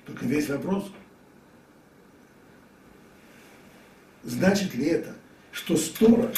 Только 0.08 0.26
весь 0.26 0.50
вопрос, 0.50 0.92
значит 4.24 4.74
ли 4.76 4.86
это, 4.86 5.14
что 5.52 5.78
сторож 5.78 6.38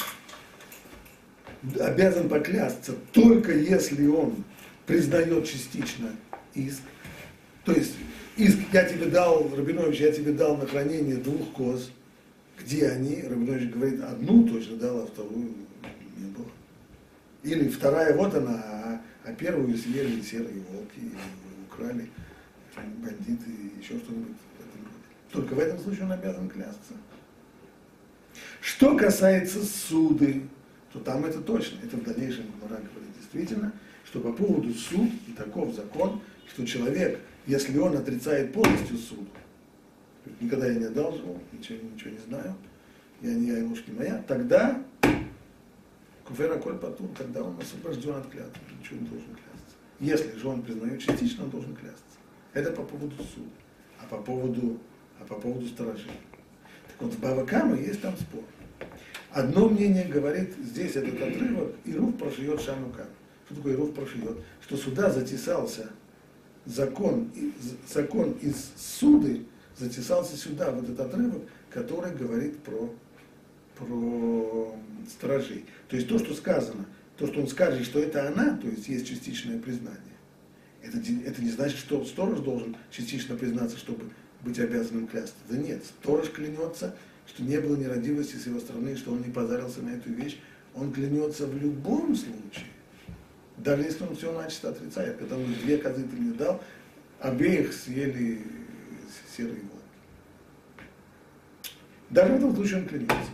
обязан 1.80 2.30
поклясться 2.30 2.94
только 3.12 3.54
если 3.54 4.08
он 4.08 4.44
признает 4.86 5.48
частично 5.48 6.12
иск. 6.54 6.82
То 7.64 7.74
есть 7.74 7.96
иск, 8.38 8.58
я 8.72 8.86
тебе 8.86 9.06
дал, 9.08 9.50
Рабинович, 9.56 10.00
я 10.00 10.12
тебе 10.12 10.32
дал 10.32 10.58
на 10.58 10.68
хранение 10.68 11.18
двух 11.18 11.52
коз. 11.54 11.92
Где 12.60 12.90
они? 12.90 13.22
Рабинович 13.22 13.72
говорит, 13.72 14.02
одну 14.02 14.48
точно 14.48 14.78
дал, 14.78 15.02
а 15.02 15.08
вторую 15.08 15.56
не 16.18 16.28
было. 16.28 16.48
Или 17.44 17.68
вторая, 17.68 18.16
вот 18.16 18.34
она, 18.34 18.54
а, 18.54 19.02
а 19.24 19.34
первую 19.34 19.76
съели 19.78 20.22
серые 20.22 20.62
волки, 20.72 21.12
украли 21.68 22.10
бандиты, 22.76 23.52
еще 23.80 23.98
что-нибудь. 23.98 24.38
Только 25.32 25.54
в 25.54 25.60
этом 25.60 25.80
случае 25.80 26.06
он 26.06 26.14
обязан 26.14 26.48
клясться. 26.48 26.94
Что 28.66 28.98
касается 28.98 29.64
суды, 29.64 30.42
то 30.92 31.00
там 31.00 31.24
это 31.24 31.40
точно, 31.40 31.78
это 31.84 31.98
в 31.98 32.04
дальнейшем 32.04 32.46
Гмара 32.46 32.82
говорит 32.82 33.14
действительно, 33.16 33.72
что 34.04 34.20
по 34.20 34.34
поводу 34.34 34.74
суд 34.74 35.08
и 35.28 35.34
таков 35.34 35.76
закон, 35.76 36.20
что 36.52 36.66
человек, 36.66 37.20
если 37.46 37.78
он 37.78 37.96
отрицает 37.96 38.54
полностью 38.54 38.98
суд, 38.98 39.28
никогда 40.42 40.66
я 40.66 40.80
не 40.80 40.86
одалживал, 40.86 41.40
ничего, 41.54 41.78
ничего 41.94 42.10
не 42.10 42.18
знаю, 42.18 42.56
я 43.22 43.36
не 43.36 43.50
я, 43.50 43.60
и 43.60 43.92
моя, 43.96 44.24
тогда 44.28 44.84
Куфера 46.28 46.58
Коль 46.58 46.80
Патур, 46.80 47.08
тогда 47.16 47.44
он 47.44 47.60
освобожден 47.60 48.16
от 48.16 48.28
клятвы, 48.32 48.62
ничего 48.80 49.00
не 49.00 49.08
должен 49.08 49.28
клясться. 49.28 49.76
Если 50.00 50.40
же 50.40 50.48
он 50.48 50.64
признает 50.64 51.00
частично, 51.00 51.44
он 51.44 51.52
должен 51.52 51.76
клясться. 51.76 52.18
Это 52.54 52.72
по 52.72 52.82
поводу 52.82 53.16
суда. 53.18 53.46
А 54.02 54.08
по 54.08 54.18
поводу, 54.18 54.80
а 55.22 55.24
по 55.24 55.36
поводу 55.36 55.68
сторожей. 55.68 56.10
Так 56.88 57.02
вот, 57.02 57.14
в 57.14 57.20
Бавакама 57.20 57.76
есть 57.76 58.02
там 58.02 58.18
спор. 58.18 58.42
Одно 59.36 59.68
мнение 59.68 60.06
говорит, 60.06 60.54
здесь 60.64 60.96
этот 60.96 61.22
отрывок, 61.22 61.74
Ируф 61.84 62.16
прошьет 62.16 62.62
Шанука. 62.62 63.06
Что 63.46 63.56
такое 63.56 63.74
Ируф 63.74 63.94
прошьет? 63.94 64.38
Что 64.62 64.78
сюда 64.78 65.12
затесался 65.12 65.90
закон, 66.64 67.30
закон 67.86 68.32
из 68.42 68.72
суды, 68.78 69.42
затесался 69.78 70.38
сюда, 70.38 70.72
в 70.72 70.82
этот 70.82 70.98
отрывок, 71.02 71.42
который 71.70 72.16
говорит 72.16 72.60
про, 72.60 72.90
про 73.78 74.74
стражей. 75.10 75.66
То 75.90 75.98
есть 75.98 76.08
то, 76.08 76.18
что 76.18 76.34
сказано, 76.34 76.86
то, 77.18 77.28
что 77.28 77.42
он 77.42 77.50
скажет, 77.50 77.86
что 77.86 78.00
это 78.00 78.30
она, 78.30 78.56
то 78.56 78.70
есть 78.70 78.88
есть 78.88 79.06
частичное 79.06 79.60
признание. 79.60 80.00
Это, 80.82 80.98
это 81.26 81.42
не 81.42 81.50
значит, 81.50 81.78
что 81.80 82.06
сторож 82.06 82.40
должен 82.40 82.78
частично 82.90 83.36
признаться, 83.36 83.78
чтобы 83.78 84.12
быть 84.44 84.58
обязанным 84.60 85.08
клясться. 85.08 85.36
Да 85.50 85.58
нет, 85.58 85.84
сторож 85.84 86.30
клянется, 86.30 86.96
что 87.28 87.44
не 87.44 87.60
было 87.60 87.76
нерадивости 87.76 88.36
с 88.36 88.46
его 88.46 88.60
стороны, 88.60 88.96
что 88.96 89.12
он 89.12 89.22
не 89.22 89.32
позарился 89.32 89.82
на 89.82 89.90
эту 89.90 90.12
вещь, 90.12 90.40
он 90.74 90.92
клянется 90.92 91.48
в 91.48 91.58
любом 91.58 92.16
случае. 92.16 92.68
Даже 93.58 93.84
если 93.84 94.04
он 94.04 94.16
все 94.16 94.32
начисто 94.38 94.70
отрицает, 94.70 95.18
когда 95.18 95.38
он 95.38 95.46
две 95.64 95.78
козы 95.78 96.04
ты 96.04 96.16
мне 96.16 96.34
дал, 96.34 96.62
обеих 97.20 97.74
съели 97.74 98.42
серые 99.36 99.62
волки. 99.62 100.86
Даже 102.10 102.34
в 102.34 102.36
этом 102.38 102.56
случае 102.56 102.82
он 102.82 102.88
клянется. 102.88 103.32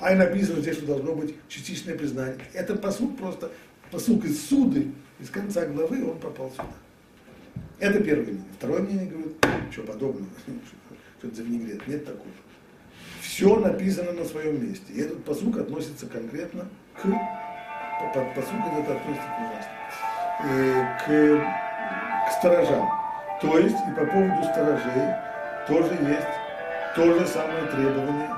А 0.00 0.12
и 0.12 0.16
написано 0.16 0.60
здесь, 0.60 0.76
что 0.76 0.86
должно 0.86 1.14
быть 1.14 1.34
частичное 1.48 1.96
признание. 1.96 2.36
Это 2.52 2.74
посуд 2.74 3.16
просто, 3.16 3.52
посуд 3.92 4.24
из 4.24 4.44
суды, 4.46 4.90
из 5.20 5.30
конца 5.30 5.64
главы, 5.66 6.04
он 6.04 6.18
попал 6.18 6.50
сюда. 6.50 6.66
Это 7.78 8.02
первое 8.02 8.24
мнение. 8.24 8.44
Второе 8.58 8.82
мнение 8.82 9.06
говорит, 9.06 9.36
что 9.70 9.82
подобного, 9.82 10.26
что 11.20 11.28
это 11.28 11.36
за 11.36 11.42
винегрет. 11.44 11.86
Нет 11.86 12.04
такого 12.04 12.26
все 13.32 13.58
написано 13.58 14.12
на 14.12 14.24
своем 14.26 14.62
месте. 14.62 14.92
И 14.92 15.00
этот 15.00 15.24
посук 15.24 15.56
относится 15.56 16.06
конкретно 16.06 16.68
к 16.94 17.02
посук 18.34 18.60
этот 18.72 18.96
относится 18.96 19.28
к 19.28 19.40
ужасно, 19.40 19.72
э, 20.44 20.98
к, 20.98 22.28
к 22.28 22.32
сторожам. 22.38 22.90
То 23.40 23.58
есть 23.58 23.76
и 23.76 23.94
по 23.98 24.04
поводу 24.04 24.44
сторожей 24.44 25.14
тоже 25.66 25.94
есть 25.94 26.28
то 26.94 27.18
же 27.18 27.26
самое 27.26 27.66
требование. 27.68 28.28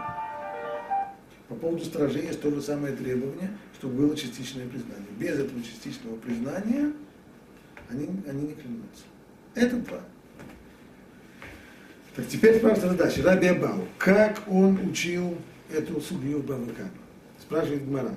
По 1.49 1.55
поводу 1.57 1.85
сторожей 1.85 2.27
есть 2.27 2.41
то 2.41 2.51
же 2.51 2.63
самое 2.63 2.95
требование, 2.95 3.51
чтобы 3.79 3.95
было 3.95 4.17
частичное 4.17 4.69
признание. 4.69 5.11
Без 5.19 5.41
этого 5.41 5.61
частичного 5.63 6.17
признания 6.17 6.93
они, 7.91 8.09
они 8.29 8.43
не 8.43 8.55
клянутся. 8.55 9.05
Это 9.57 9.77
два. 9.77 10.01
Так 12.15 12.29
теперь 12.29 12.59
спрашивается 12.59 12.91
задача. 12.91 13.23
Раби 13.23 13.49
Абау, 13.49 13.89
как 13.99 14.43
он 14.49 14.79
учил 14.89 15.37
эту 15.73 16.01
судью 16.01 16.39
в 16.39 16.47
Бавакану? 16.47 16.91
Спрашивает 17.41 17.87
Гмара. 17.87 18.15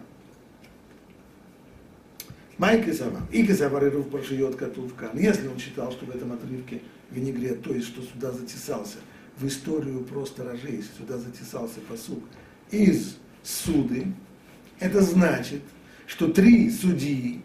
Майки 2.59 2.91
Сава. 2.91 3.21
И 3.31 3.51
Сава 3.53 3.79
Руф 3.79 4.09
прошьет 4.09 4.55
Катувкан. 4.55 5.17
Если 5.17 5.47
он 5.47 5.57
считал, 5.57 5.91
что 5.91 6.05
в 6.05 6.11
этом 6.11 6.31
отрывке 6.31 6.81
винегрет, 7.09 7.63
то 7.63 7.73
есть 7.73 7.87
что 7.87 8.03
сюда 8.03 8.31
затесался 8.31 8.97
в 9.37 9.47
историю 9.47 10.03
про 10.03 10.25
сторожей, 10.25 10.83
сюда 10.97 11.17
затесался 11.17 11.79
посук 11.89 12.23
из 12.69 13.17
суды, 13.43 14.07
это 14.79 15.01
значит, 15.01 15.61
что 16.05 16.27
три 16.27 16.69
судьи, 16.69 17.41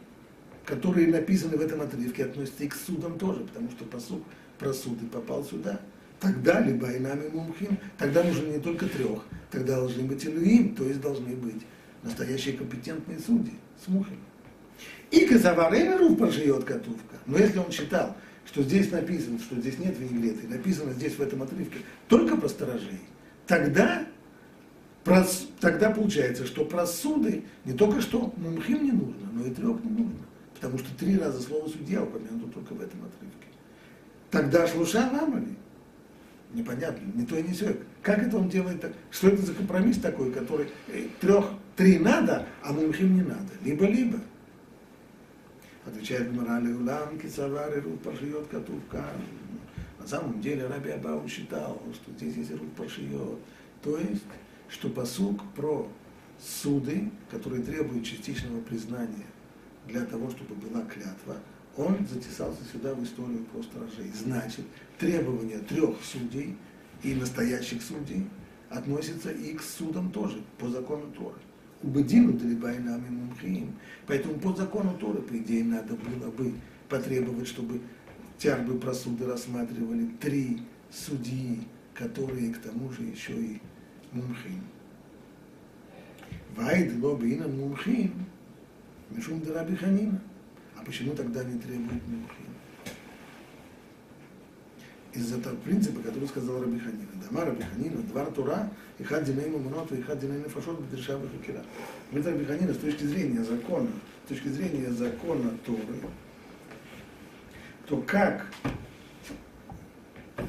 которые 0.66 1.08
написаны 1.08 1.56
в 1.56 1.60
этом 1.60 1.80
отрывке, 1.80 2.24
относятся 2.24 2.64
и 2.64 2.68
к 2.68 2.74
судам 2.74 3.18
тоже, 3.18 3.40
потому 3.40 3.70
что 3.70 3.84
посук 3.84 4.22
про 4.58 4.72
суды 4.74 5.06
попал 5.06 5.44
сюда– 5.44 5.80
тогда 6.22 6.60
либо 6.60 6.90
и 6.92 7.00
нами 7.00 7.28
мумхим, 7.28 7.76
тогда 7.98 8.22
нужно 8.22 8.46
не 8.46 8.60
только 8.60 8.86
трех, 8.86 9.24
тогда 9.50 9.76
должны 9.76 10.04
быть 10.04 10.24
илюим, 10.24 10.74
то 10.76 10.84
есть 10.84 11.00
должны 11.00 11.34
быть 11.34 11.62
настоящие 12.04 12.56
компетентные 12.56 13.18
судьи 13.18 13.54
с 13.84 13.88
мухим. 13.88 14.18
И 15.10 15.26
казаварейнеру 15.26 16.14
прошьет 16.14 16.64
катувка. 16.64 17.16
Но 17.26 17.38
если 17.38 17.58
он 17.58 17.70
считал, 17.72 18.16
что 18.46 18.62
здесь 18.62 18.90
написано, 18.92 19.38
что 19.40 19.56
здесь 19.56 19.78
нет 19.78 19.98
винегрета, 19.98 20.46
и 20.46 20.48
написано 20.48 20.92
здесь 20.92 21.16
в 21.16 21.20
этом 21.20 21.42
отрывке 21.42 21.78
только 22.08 22.36
про 22.36 22.48
сторожей, 22.48 23.00
тогда, 23.46 24.06
про, 25.02 25.26
тогда 25.60 25.90
получается, 25.90 26.46
что 26.46 26.64
про 26.64 26.86
суды 26.86 27.42
не 27.64 27.72
только 27.72 28.00
что 28.00 28.32
мумхим 28.36 28.84
не 28.84 28.92
нужно, 28.92 29.28
но 29.32 29.44
и 29.44 29.50
трех 29.50 29.82
не 29.84 29.90
нужно. 29.90 30.20
Потому 30.54 30.78
что 30.78 30.96
три 30.96 31.18
раза 31.18 31.42
слово 31.42 31.68
судья 31.68 32.00
упомянуто 32.04 32.46
только 32.52 32.74
в 32.74 32.80
этом 32.80 33.00
отрывке. 33.00 33.48
Тогда 34.30 34.68
шлуша 34.68 35.10
намали 35.10 35.56
непонятно, 36.52 37.04
не 37.14 37.26
то 37.26 37.36
и 37.36 37.42
не 37.42 37.52
все. 37.52 37.76
Как 38.02 38.18
это 38.18 38.36
он 38.36 38.48
делает 38.48 38.80
так? 38.80 38.92
Что 39.10 39.28
это 39.28 39.42
за 39.42 39.54
компромисс 39.54 39.98
такой, 39.98 40.32
который 40.32 40.68
э, 40.88 41.06
трех, 41.20 41.52
три 41.76 41.98
надо, 41.98 42.46
а 42.62 42.72
мумхим 42.72 43.14
не 43.14 43.22
надо? 43.22 43.50
Либо-либо. 43.64 44.18
Отвечает 45.84 46.32
Гмарали 46.32 46.72
Улам, 46.72 47.18
Кисавари, 47.18 47.80
Рух 47.80 47.98
Паршиот, 48.00 48.48
Катувка. 48.48 49.04
На 49.98 50.06
самом 50.06 50.40
деле 50.40 50.66
Раби 50.66 50.90
Абау 50.90 51.26
считал, 51.28 51.82
что 51.94 52.12
здесь 52.12 52.36
есть 52.36 52.52
Рух 52.52 52.70
Паршиот. 52.76 53.40
То 53.82 53.98
есть, 53.98 54.22
что 54.68 54.88
посук 54.88 55.42
про 55.54 55.88
суды, 56.40 57.10
которые 57.30 57.62
требуют 57.62 58.04
частичного 58.04 58.60
признания 58.60 59.26
для 59.86 60.04
того, 60.04 60.30
чтобы 60.30 60.54
была 60.54 60.82
клятва, 60.82 61.36
он 61.76 62.06
затесался 62.06 62.60
сюда 62.70 62.94
в 62.94 63.02
историю 63.02 63.44
про 63.46 63.62
сторожей. 63.62 64.10
Значит, 64.14 64.64
требования 64.98 65.58
трех 65.58 65.96
судей 66.04 66.56
и 67.02 67.14
настоящих 67.14 67.82
судей 67.82 68.26
относятся 68.68 69.30
и 69.30 69.54
к 69.54 69.62
судам 69.62 70.10
тоже, 70.10 70.42
по 70.58 70.68
закону 70.68 71.10
Торы. 71.12 71.36
Убедину 71.82 72.38
Талибайнами 72.38 73.08
Мумхиим. 73.08 73.74
Поэтому 74.06 74.34
по 74.34 74.54
закону 74.54 74.96
Торы, 74.98 75.20
по 75.20 75.36
идее, 75.36 75.64
надо 75.64 75.94
было 75.94 76.30
бы 76.30 76.52
потребовать, 76.88 77.48
чтобы 77.48 77.80
тяжбы 78.38 78.78
про 78.78 78.94
суды 78.94 79.26
рассматривали 79.26 80.06
три 80.20 80.62
судьи, 80.90 81.66
которые 81.94 82.52
к 82.52 82.58
тому 82.58 82.90
же 82.92 83.02
еще 83.02 83.32
и 83.32 83.60
Мумхиим. 84.12 84.62
Вайд 86.56 87.02
лоби 87.02 87.34
инан 87.34 87.56
мумхин, 87.58 88.12
мишум 89.10 89.42
раби 89.54 89.74
ханина. 89.74 90.20
А 90.82 90.84
почему 90.84 91.14
тогда 91.14 91.44
не 91.44 91.58
требует 91.60 92.02
мумхин? 92.08 92.46
Из-за 95.14 95.40
того 95.40 95.56
принципа, 95.58 96.00
который 96.00 96.26
сказал 96.26 96.60
Раби 96.60 96.80
Ханина. 96.80 97.08
Дама 97.24 97.44
Раби 97.44 97.62
Ханина, 97.62 98.02
два 98.02 98.24
Тура, 98.26 98.68
и 98.98 99.04
хад 99.04 99.22
диней 99.22 99.48
мамонот, 99.48 99.92
и 99.92 100.02
хад 100.02 100.18
диней 100.18 100.38
нефашот, 100.38 100.80
бедреша 100.80 101.18
бахакира. 101.18 101.62
Говорит 102.10 102.26
Раби 102.26 102.44
Ханина, 102.46 102.74
с 102.74 102.78
точки 102.78 103.04
зрения 103.04 103.44
закона, 103.44 103.90
с 104.24 104.28
точки 104.30 104.48
зрения 104.48 104.90
закона 104.90 105.56
Торы, 105.64 106.00
то 107.86 107.98
как 108.02 108.46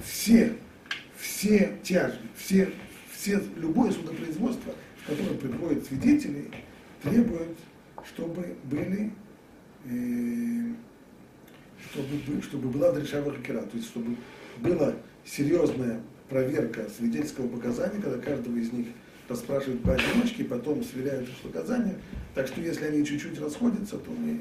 все, 0.04 0.56
все 1.16 1.78
тяжбы, 1.84 2.28
все, 2.36 2.74
все, 3.12 3.40
любое 3.58 3.92
судопроизводство, 3.92 4.74
в 5.04 5.10
котором 5.10 5.38
приходят 5.38 5.86
свидетели, 5.86 6.50
требует, 7.04 7.56
чтобы 8.06 8.56
были, 8.64 9.12
чтобы, 11.92 12.42
чтобы 12.42 12.70
была 12.70 12.92
дрешава 12.94 13.32
хакера, 13.32 13.62
то 13.62 13.78
есть 13.78 13.90
чтобы 13.90 14.16
была 14.58 14.94
серьезная 15.26 16.02
проверка 16.30 16.88
свидетельского 16.90 17.48
показания, 17.48 18.02
когда 18.02 18.18
каждого 18.18 18.56
из 18.58 18.72
них 18.72 18.88
расспрашивают 19.30 19.84
по 19.84 19.94
одиночке, 19.94 20.44
потом 20.44 20.84
сверяют 20.84 21.28
их 21.28 21.36
показания. 21.38 21.96
Так 22.36 22.48
что 22.48 22.62
если 22.62 22.86
они 22.86 23.06
чуть-чуть 23.06 23.40
расходятся, 23.40 23.98
то 23.98 24.12
мы 24.12 24.40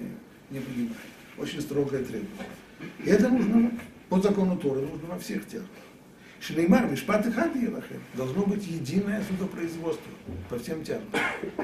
не 0.51 0.61
принимаем. 0.61 0.97
Очень 1.39 1.61
строгое 1.61 2.05
требование. 2.05 2.47
И 3.05 3.09
это 3.09 3.29
нужно 3.29 3.73
по 4.09 4.21
закону 4.21 4.57
Торы, 4.59 4.81
нужно 4.81 5.09
во 5.09 5.19
всех 5.19 5.47
тех. 5.47 5.63
Шлеймар, 6.41 6.91
Мишпат 6.91 7.27
и 7.27 7.31
Хадиелахем. 7.31 8.03
Должно 8.15 8.45
быть 8.45 8.67
единое 8.67 9.23
судопроизводство 9.23 10.13
по 10.51 10.59
всем 10.59 10.83
тем. 10.83 11.01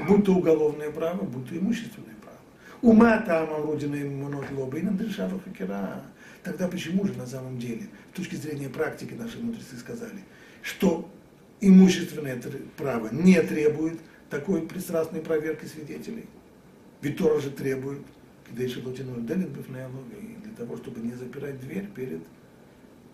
Будь 0.07 0.25
то 0.25 0.33
уголовное 0.33 0.89
право, 0.89 1.23
будь 1.23 1.49
то 1.49 1.57
имущественное. 1.57 2.15
Ума 2.81 3.19
там 3.19 3.49
родина 3.63 3.95
ему 3.95 4.23
монот 4.23 4.49
лоба 4.51 4.77
и 4.77 4.81
надрешава 4.81 5.39
хакера. 5.39 6.01
Тогда 6.43 6.67
почему 6.67 7.05
же 7.05 7.13
на 7.13 7.27
самом 7.27 7.59
деле, 7.59 7.87
с 8.13 8.17
точки 8.17 8.35
зрения 8.35 8.69
практики 8.69 9.13
наши 9.13 9.39
мудрецы 9.39 9.75
сказали, 9.77 10.23
что 10.61 11.09
имущественное 11.59 12.41
право 12.77 13.09
не 13.11 13.41
требует 13.41 13.99
такой 14.29 14.61
пристрастной 14.61 15.19
проверки 15.19 15.65
свидетелей? 15.65 16.25
Ведь 17.01 17.17
Тора 17.17 17.41
же 17.41 17.49
требует, 17.51 18.01
когда 18.47 18.63
еще 18.63 18.79
для 18.81 20.53
того, 20.57 20.77
чтобы 20.77 21.01
не 21.01 21.13
запирать 21.13 21.59
дверь 21.59 21.87
перед, 21.93 22.21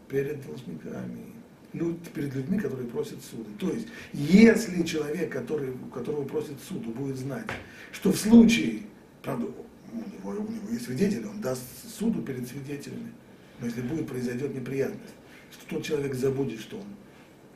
перед 0.08 0.46
должниками 0.46 1.34
люд, 1.74 2.00
перед 2.10 2.34
людьми, 2.36 2.60
которые 2.60 2.88
просят 2.88 3.24
суды. 3.24 3.50
То 3.60 3.72
есть, 3.72 3.88
если 4.14 4.84
человек, 4.84 5.32
который, 5.32 5.74
которого 5.94 6.24
просит 6.24 6.56
суду, 6.68 6.92
будет 6.92 7.18
знать, 7.18 7.46
что 7.92 8.12
в 8.12 8.18
случае, 8.18 8.84
правда, 9.26 9.48
у 9.92 9.98
него, 9.98 10.30
у 10.42 10.52
него 10.52 10.70
есть 10.72 10.86
свидетели, 10.86 11.26
он 11.26 11.42
даст 11.42 11.64
суду 11.90 12.22
перед 12.22 12.48
свидетелями, 12.48 13.12
но 13.60 13.66
если 13.66 13.82
будет 13.82 14.08
произойдет 14.08 14.54
неприятность, 14.54 15.16
что 15.52 15.76
тот 15.76 15.84
человек 15.84 16.14
забудет, 16.14 16.60
что 16.60 16.78
он, 16.78 16.86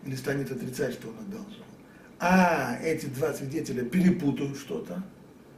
или 0.05 0.15
станет 0.15 0.51
отрицать, 0.51 0.93
что 0.93 1.09
он 1.09 1.15
одолжил. 1.19 1.63
А 2.19 2.77
эти 2.83 3.05
два 3.05 3.33
свидетеля 3.33 3.85
перепутают 3.85 4.57
что-то, 4.57 5.03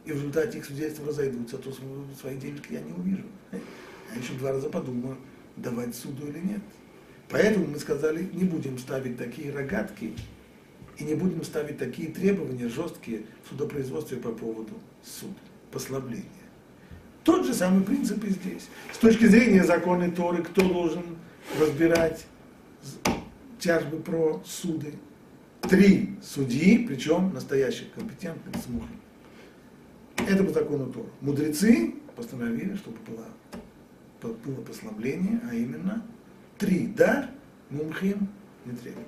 и 0.06 0.12
в 0.12 0.16
результате 0.16 0.58
их 0.60 0.66
свидетельства 0.66 1.08
разойдутся, 1.08 1.58
то 1.58 1.72
свои 2.20 2.38
денежки 2.38 2.74
я 2.74 2.82
не 2.82 2.92
увижу. 2.92 3.26
Я 3.52 4.22
еще 4.22 4.34
два 4.34 4.52
раза 4.52 4.70
подумаю, 4.70 5.18
давать 5.56 5.96
суду 5.96 6.28
или 6.28 6.40
нет. 6.40 6.62
Поэтому 7.30 7.68
мы 7.68 7.80
сказали, 7.80 8.30
не 8.34 8.44
будем 8.44 8.78
ставить 8.78 9.18
такие 9.18 9.54
рогатки 9.54 10.14
и 10.98 11.04
не 11.04 11.16
будем 11.16 11.44
ставить 11.44 11.78
такие 11.78 12.10
требования 12.10 12.68
жесткие 12.68 13.24
в 13.46 13.50
судопроизводстве 13.50 14.18
по 14.18 14.32
поводу 14.32 14.74
суда, 15.04 15.34
послабления. 15.72 16.26
Тот 17.24 17.46
же 17.46 17.54
самый 17.54 17.84
принцип 17.84 18.24
и 18.24 18.30
здесь. 18.30 18.68
С 18.92 18.98
точки 18.98 19.26
зрения 19.26 19.64
закона 19.64 20.12
Торы, 20.12 20.44
кто 20.44 20.68
должен 20.68 21.04
разбирать 21.60 22.26
тяжбы 23.60 23.98
про 24.00 24.42
суды? 24.46 24.96
Три 25.62 26.18
судьи, 26.24 26.86
причем 26.88 27.34
настоящих, 27.34 27.94
компетентных, 27.94 28.56
смухих. 28.64 28.90
Это 30.28 30.44
по 30.44 30.52
закону 30.52 30.88
Торы. 30.88 31.10
Мудрецы 31.22 31.94
постановили, 32.16 32.76
чтобы 32.76 32.98
было, 33.08 34.34
было 34.44 34.62
послабление, 34.64 35.40
а 35.50 35.54
именно 35.54 36.04
три 36.58 36.88
да, 36.88 37.30
мумхим 37.70 38.28
не 38.66 38.74
требуется. 38.74 39.08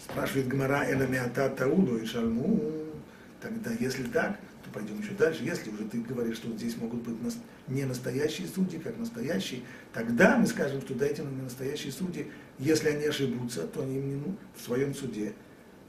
Спрашивает 0.00 0.48
Гмара 0.48 0.84
Эламиата 0.88 1.48
Тауду 1.48 1.98
и 1.98 2.06
Шальму. 2.06 2.60
Тогда, 3.40 3.72
если 3.78 4.04
так, 4.04 4.38
пойдем 4.74 5.00
еще 5.00 5.12
дальше. 5.12 5.44
Если 5.44 5.70
уже 5.70 5.84
ты 5.84 6.00
говоришь, 6.00 6.36
что 6.36 6.50
здесь 6.50 6.76
могут 6.76 7.02
быть 7.02 7.16
не 7.68 7.84
настоящие 7.84 8.48
судьи, 8.48 8.78
как 8.78 8.98
настоящие, 8.98 9.62
тогда 9.92 10.36
мы 10.36 10.46
скажем, 10.46 10.80
что 10.82 10.94
дайте 10.94 11.22
нам 11.22 11.36
не 11.36 11.42
настоящие 11.42 11.92
судьи. 11.92 12.26
Если 12.58 12.88
они 12.88 13.06
ошибутся, 13.06 13.66
то 13.68 13.82
они 13.82 14.00
ну, 14.00 14.36
в 14.56 14.60
своем 14.60 14.94
суде, 14.94 15.32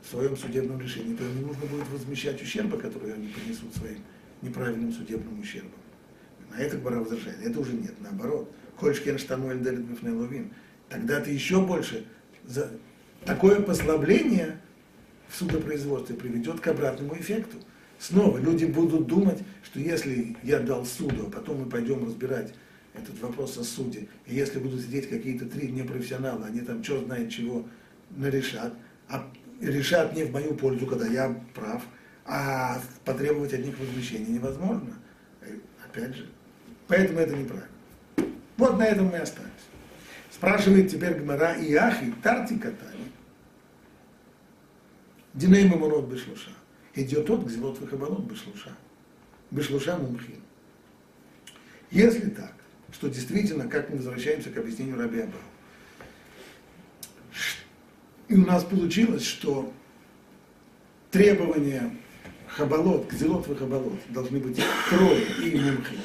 в 0.03 0.09
своем 0.09 0.37
судебном 0.37 0.79
решении, 0.79 1.15
то 1.15 1.23
им 1.23 1.35
не 1.35 1.45
нужно 1.45 1.65
будет 1.65 1.89
возмещать 1.89 2.41
ущерба, 2.41 2.77
который 2.77 3.13
они 3.13 3.27
принесут 3.27 3.75
своим 3.75 3.97
неправильным 4.41 4.93
судебным 4.93 5.39
ущербом. 5.39 5.79
На 6.51 6.61
это 6.61 6.77
Гмара 6.77 6.99
возражает. 6.99 7.43
Это 7.43 7.59
уже 7.59 7.73
нет, 7.73 7.95
наоборот. 7.99 8.51
Кольшкен 8.79 9.17
штануэль 9.17 9.59
делит 9.59 9.85
ловин. 10.03 10.53
Тогда 10.89 11.19
ты 11.19 11.31
еще 11.31 11.59
больше. 11.65 12.05
За... 12.45 12.71
Такое 13.25 13.59
послабление 13.61 14.61
в 15.27 15.35
судопроизводстве 15.35 16.15
приведет 16.15 16.59
к 16.59 16.67
обратному 16.67 17.15
эффекту. 17.15 17.57
Снова 17.99 18.37
люди 18.37 18.65
будут 18.65 19.07
думать, 19.07 19.39
что 19.63 19.79
если 19.79 20.35
я 20.43 20.59
дал 20.59 20.85
суду, 20.85 21.27
а 21.27 21.31
потом 21.31 21.61
мы 21.61 21.69
пойдем 21.69 22.05
разбирать 22.05 22.53
этот 22.93 23.19
вопрос 23.21 23.57
о 23.57 23.63
суде, 23.63 24.07
и 24.25 24.35
если 24.35 24.59
будут 24.59 24.81
сидеть 24.81 25.09
какие-то 25.09 25.45
три 25.45 25.69
непрофессионала, 25.69 26.45
они 26.45 26.61
там 26.61 26.81
черт 26.81 27.05
знает 27.05 27.29
чего 27.29 27.65
нарешат, 28.11 28.73
а 29.09 29.29
решат 29.59 30.15
не 30.15 30.23
в 30.23 30.31
мою 30.31 30.53
пользу, 30.55 30.85
когда 30.85 31.07
я 31.07 31.35
прав, 31.53 31.83
а 32.25 32.81
потребовать 33.03 33.53
от 33.53 33.65
них 33.65 33.77
возмещения 33.79 34.27
невозможно. 34.27 34.93
Опять 35.85 36.15
же, 36.15 36.27
поэтому 36.87 37.19
это 37.19 37.35
неправильно. 37.35 37.69
Вот 38.57 38.77
на 38.77 38.85
этом 38.85 39.07
мы 39.07 39.17
остались. 39.17 39.51
Спрашивает 40.31 40.89
теперь 40.89 41.13
Гмара 41.15 41.53
и 41.53 41.73
Ахи, 41.75 42.13
Тарти 42.21 42.57
Катани. 42.57 43.11
Диней 45.33 45.67
Мамонот 45.67 46.07
Бешлуша. 46.07 46.51
Идет 46.95 47.25
тот, 47.25 47.45
где 47.45 47.57
вот 47.57 47.77
выхабанот 47.79 48.21
Бешлуша. 48.21 48.71
Бешлуша 49.51 49.97
Мумхин. 49.97 50.41
Если 51.91 52.29
так, 52.29 52.53
что 52.93 53.09
действительно, 53.09 53.67
как 53.67 53.89
мы 53.89 53.97
возвращаемся 53.97 54.49
к 54.49 54.57
объяснению 54.57 54.97
Раби 54.97 55.19
Абау, 55.19 55.41
и 58.27 58.35
у 58.35 58.45
нас 58.45 58.63
получилось, 58.63 59.25
что 59.25 59.71
требования 61.11 61.95
хабалот, 62.47 63.07
кзелот 63.07 63.47
и 63.49 63.55
хабалот 63.55 63.99
должны 64.09 64.39
быть 64.39 64.59
трое 64.89 65.25
и 65.43 65.59
мумхи. 65.59 65.97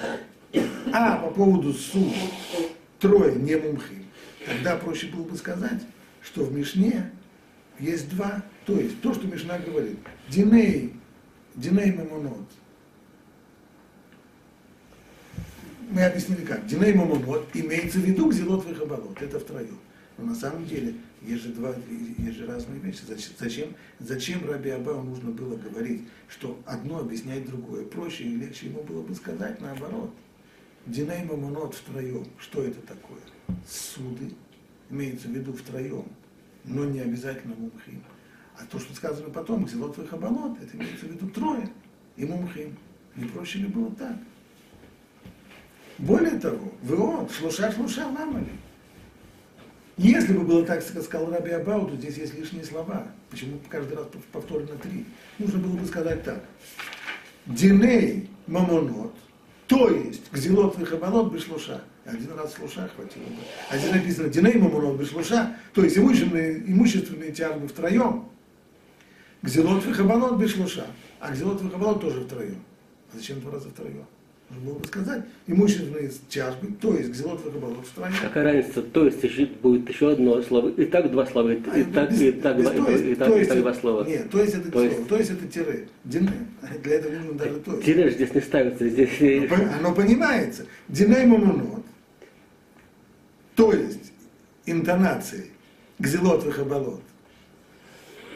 А 0.92 1.16
по 1.18 1.31
поводу 1.31 1.72
суд 1.72 2.12
трое 2.98 3.37
не 3.37 3.57
мумхи, 3.57 4.05
тогда 4.44 4.76
проще 4.76 5.07
было 5.07 5.22
бы 5.22 5.37
сказать, 5.37 5.83
что 6.20 6.44
в 6.44 6.53
Мишне 6.53 7.11
есть 7.79 8.11
два, 8.11 8.42
то 8.70 8.78
есть 8.78 9.00
то, 9.00 9.12
что 9.12 9.26
Мишна 9.26 9.59
говорит, 9.59 9.98
Диней, 10.28 10.94
Диней 11.56 11.90
Мамонот. 11.92 12.48
Мы 15.90 16.04
объяснили 16.04 16.44
как. 16.44 16.64
Диней 16.68 16.92
Мамонот 16.92 17.49
имеется 17.53 17.99
в 17.99 18.03
виду 18.03 18.28
Гзелот 18.28 18.64
Вехабалот. 18.64 19.20
Это 19.20 19.40
втроем. 19.40 19.76
Но 20.16 20.26
на 20.26 20.34
самом 20.36 20.66
деле 20.66 20.94
есть 21.20 21.42
же, 21.42 21.49
два, 21.49 21.74
есть 22.18 22.36
же 22.36 22.47
разные 22.47 22.78
вещи. 22.78 23.01
Зачем, 23.40 23.74
зачем 23.99 24.49
Раби 24.49 24.70
Абау 24.70 25.03
нужно 25.03 25.32
было 25.32 25.57
говорить, 25.57 26.03
что 26.28 26.57
одно 26.64 27.01
объясняет 27.01 27.47
другое? 27.47 27.84
Проще 27.84 28.22
и 28.22 28.36
легче 28.36 28.66
ему 28.66 28.84
было 28.84 29.03
бы 29.03 29.16
сказать 29.16 29.61
наоборот. 29.61 30.14
Диней 30.86 31.24
Мамонот 31.24 31.74
втроем. 31.74 32.24
Что 32.38 32.62
это 32.62 32.80
такое? 32.82 33.18
Суды. 33.66 34.32
Имеется 34.90 35.26
в 35.26 35.32
виду 35.32 35.55
втроем, 35.55 36.07
но 36.64 36.84
не 36.84 37.01
обязательно 37.01 37.57
мумхим. 37.57 38.01
А 38.61 38.66
то, 38.70 38.78
что 38.78 38.94
сказано 38.94 39.30
потом, 39.30 39.66
Зелот 39.66 39.98
и 39.98 40.06
Хабалот, 40.06 40.58
это 40.61 40.76
имеется 40.76 41.06
в 41.06 41.11
виду 41.11 41.28
трое 41.28 41.68
и 42.16 42.24
мумхим. 42.26 42.76
Не 43.16 43.24
проще 43.24 43.61
ли 43.61 43.66
было 43.66 43.90
так? 43.92 44.16
Более 45.98 46.38
того, 46.38 46.72
вы 46.82 46.96
он, 46.96 47.28
шлуша, 47.28 47.72
шлуша, 47.72 48.06
ламали. 48.06 48.50
Если 49.96 50.32
бы 50.32 50.44
было 50.44 50.64
так, 50.64 50.82
сказал 50.82 51.30
Раби 51.30 51.50
Абау, 51.50 51.86
то 51.86 51.96
здесь 51.96 52.16
есть 52.16 52.34
лишние 52.34 52.64
слова. 52.64 53.06
Почему 53.30 53.58
каждый 53.68 53.98
раз 53.98 54.06
повторено 54.32 54.76
три? 54.78 55.04
Нужно 55.38 55.58
было 55.58 55.76
бы 55.76 55.86
сказать 55.86 56.22
так. 56.22 56.42
Диней 57.46 58.30
мамонот, 58.46 59.14
то 59.66 59.90
есть 59.90 60.30
гзилот 60.32 60.78
вихабанот 60.78 61.32
бешлуша. 61.32 61.82
Один 62.06 62.32
раз 62.32 62.54
слуша 62.54 62.88
хватило 62.94 63.24
бы. 63.24 63.42
А 63.70 63.76
здесь 63.76 63.92
написано 63.92 64.28
диней 64.28 64.58
мамонот 64.58 64.98
бешлуша, 64.98 65.56
то 65.74 65.84
есть 65.84 65.98
имущественные, 65.98 66.70
имущественные 66.70 67.32
тяжбы 67.32 67.68
втроем. 67.68 68.30
Гзелот 69.43 69.84
Вихабалот 69.84 70.38
Бешлуша. 70.38 70.86
А 71.20 71.30
Гзелот 71.32 71.62
Вихабалот 71.62 72.01
тоже 72.01 72.20
втроем. 72.22 72.57
А 73.12 73.16
зачем 73.16 73.41
два 73.41 73.53
раза 73.53 73.68
втроем? 73.70 74.05
Нужно 74.51 74.66
было 74.70 74.78
бы 74.80 74.86
сказать, 74.88 75.24
имущественные 75.47 76.11
тяжбы, 76.28 76.72
то 76.80 76.95
есть 76.95 77.11
Гзелот 77.11 77.45
Вихабалот 77.45 77.86
втроем. 77.86 78.12
Какая 78.20 78.45
разница? 78.45 78.82
То 78.82 79.05
есть 79.07 79.51
будет 79.62 79.88
еще 79.88 80.11
одно 80.12 80.43
слово. 80.43 80.70
И 80.70 80.84
так 80.86 81.11
два 81.11 81.24
слова, 81.26 81.51
и, 81.51 81.62
А, 81.70 81.78
и 81.78 81.84
так, 81.84 82.11
без- 82.11 82.20
и 82.20 82.32
так, 82.32 82.57
без 82.57 82.64
два- 82.70 82.84
то 82.84 82.91
есть, 82.91 83.05
и 83.05 83.14
то 83.14 83.24
так, 83.26 83.36
и 83.36 83.45
так 83.45 83.59
два 83.61 83.74
слова. 83.74 84.05
Нет, 84.05 84.30
то 84.30 84.41
есть 84.41 84.55
это 84.55 84.64
То 84.64 84.70
слово, 84.72 84.84
есть- 84.84 85.09
то 85.09 85.16
есть 85.16 85.30
это 85.30 85.47
тире. 85.47 85.88
Дине. 86.05 86.32
Для 86.82 86.95
этого 86.97 87.12
нужно 87.14 87.32
даже 87.34 87.61
то 87.61 87.72
есть. 87.74 87.84
Тире 87.84 88.11
здесь 88.11 88.34
не 88.34 88.41
ставится, 88.41 88.88
здесь... 88.88 89.18
Пон- 89.20 89.78
Оно 89.78 89.95
понимается. 89.95 90.66
Диней 90.88 91.24
мамонот, 91.26 91.84
то 93.55 93.72
есть 93.72 94.12
интонацией 94.66 95.51
гзелот 95.99 96.45
вихабалот. 96.45 97.03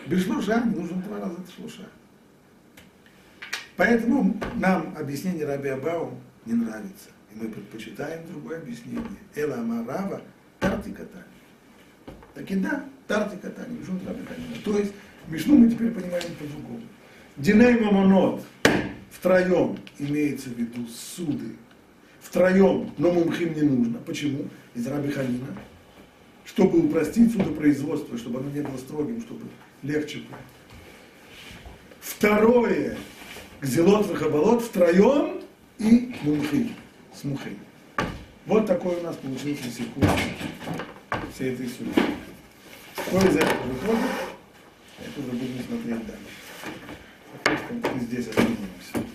Без 0.06 0.24
шлуша 0.24 0.62
не 0.64 0.76
нужно 0.76 1.02
два 1.02 1.20
раза 1.20 1.36
шлуша. 1.56 1.88
Поэтому 3.76 4.38
нам 4.56 4.94
объяснение 4.96 5.46
Раби 5.46 5.68
Абау 5.68 6.14
не 6.46 6.52
нравится. 6.54 7.08
И 7.32 7.38
мы 7.38 7.48
предпочитаем 7.48 8.26
другое 8.28 8.58
объяснение. 8.58 9.02
Эла 9.34 9.56
Амарава 9.56 10.20
Тартикатани. 10.60 11.24
Так 12.34 12.50
и 12.50 12.56
да, 12.56 12.84
Тартикатани, 13.08 13.78
Мишун 13.78 13.98
Тартикатани. 14.00 14.62
То 14.64 14.78
есть 14.78 14.92
Мишну 15.28 15.56
мы 15.56 15.70
теперь 15.70 15.90
понимаем 15.90 16.34
по-другому. 16.38 16.82
Диней 17.36 17.80
Мамонот 17.80 18.44
втроем 19.10 19.78
имеется 19.98 20.50
в 20.50 20.58
виду 20.58 20.86
суды. 20.86 21.56
Втроем, 22.20 22.92
но 22.98 23.10
мумхим 23.10 23.54
не 23.54 23.62
нужно. 23.62 23.98
Почему? 23.98 24.48
Из 24.74 24.86
Раби 24.86 25.10
Ханина. 25.10 25.48
Чтобы 26.44 26.78
упростить 26.78 27.32
судопроизводство, 27.32 28.18
чтобы 28.18 28.40
оно 28.40 28.50
не 28.50 28.60
было 28.60 28.76
строгим, 28.76 29.20
чтобы 29.20 29.46
было. 29.84 30.38
Второе, 32.00 32.96
Гзелот 33.60 34.06
Вахабалот 34.06 34.62
втроем 34.62 35.40
и 35.78 36.14
мумхи, 36.22 36.72
с 37.14 37.24
мухой. 37.24 37.56
Вот 38.46 38.66
такой 38.66 38.96
у 38.96 39.02
нас 39.02 39.16
получился 39.16 39.70
секунд 39.70 40.10
всей 41.34 41.54
этой 41.54 41.68
судьбы. 41.68 42.02
Что 42.94 43.18
из 43.18 43.36
этого 43.36 43.62
выходит, 43.64 44.00
это 45.00 45.20
уже 45.20 45.30
будем 45.30 45.64
смотреть 45.64 46.06
дальше. 46.06 46.34
Соответственно, 47.44 48.00
здесь 48.00 48.28
остановимся. 48.28 49.13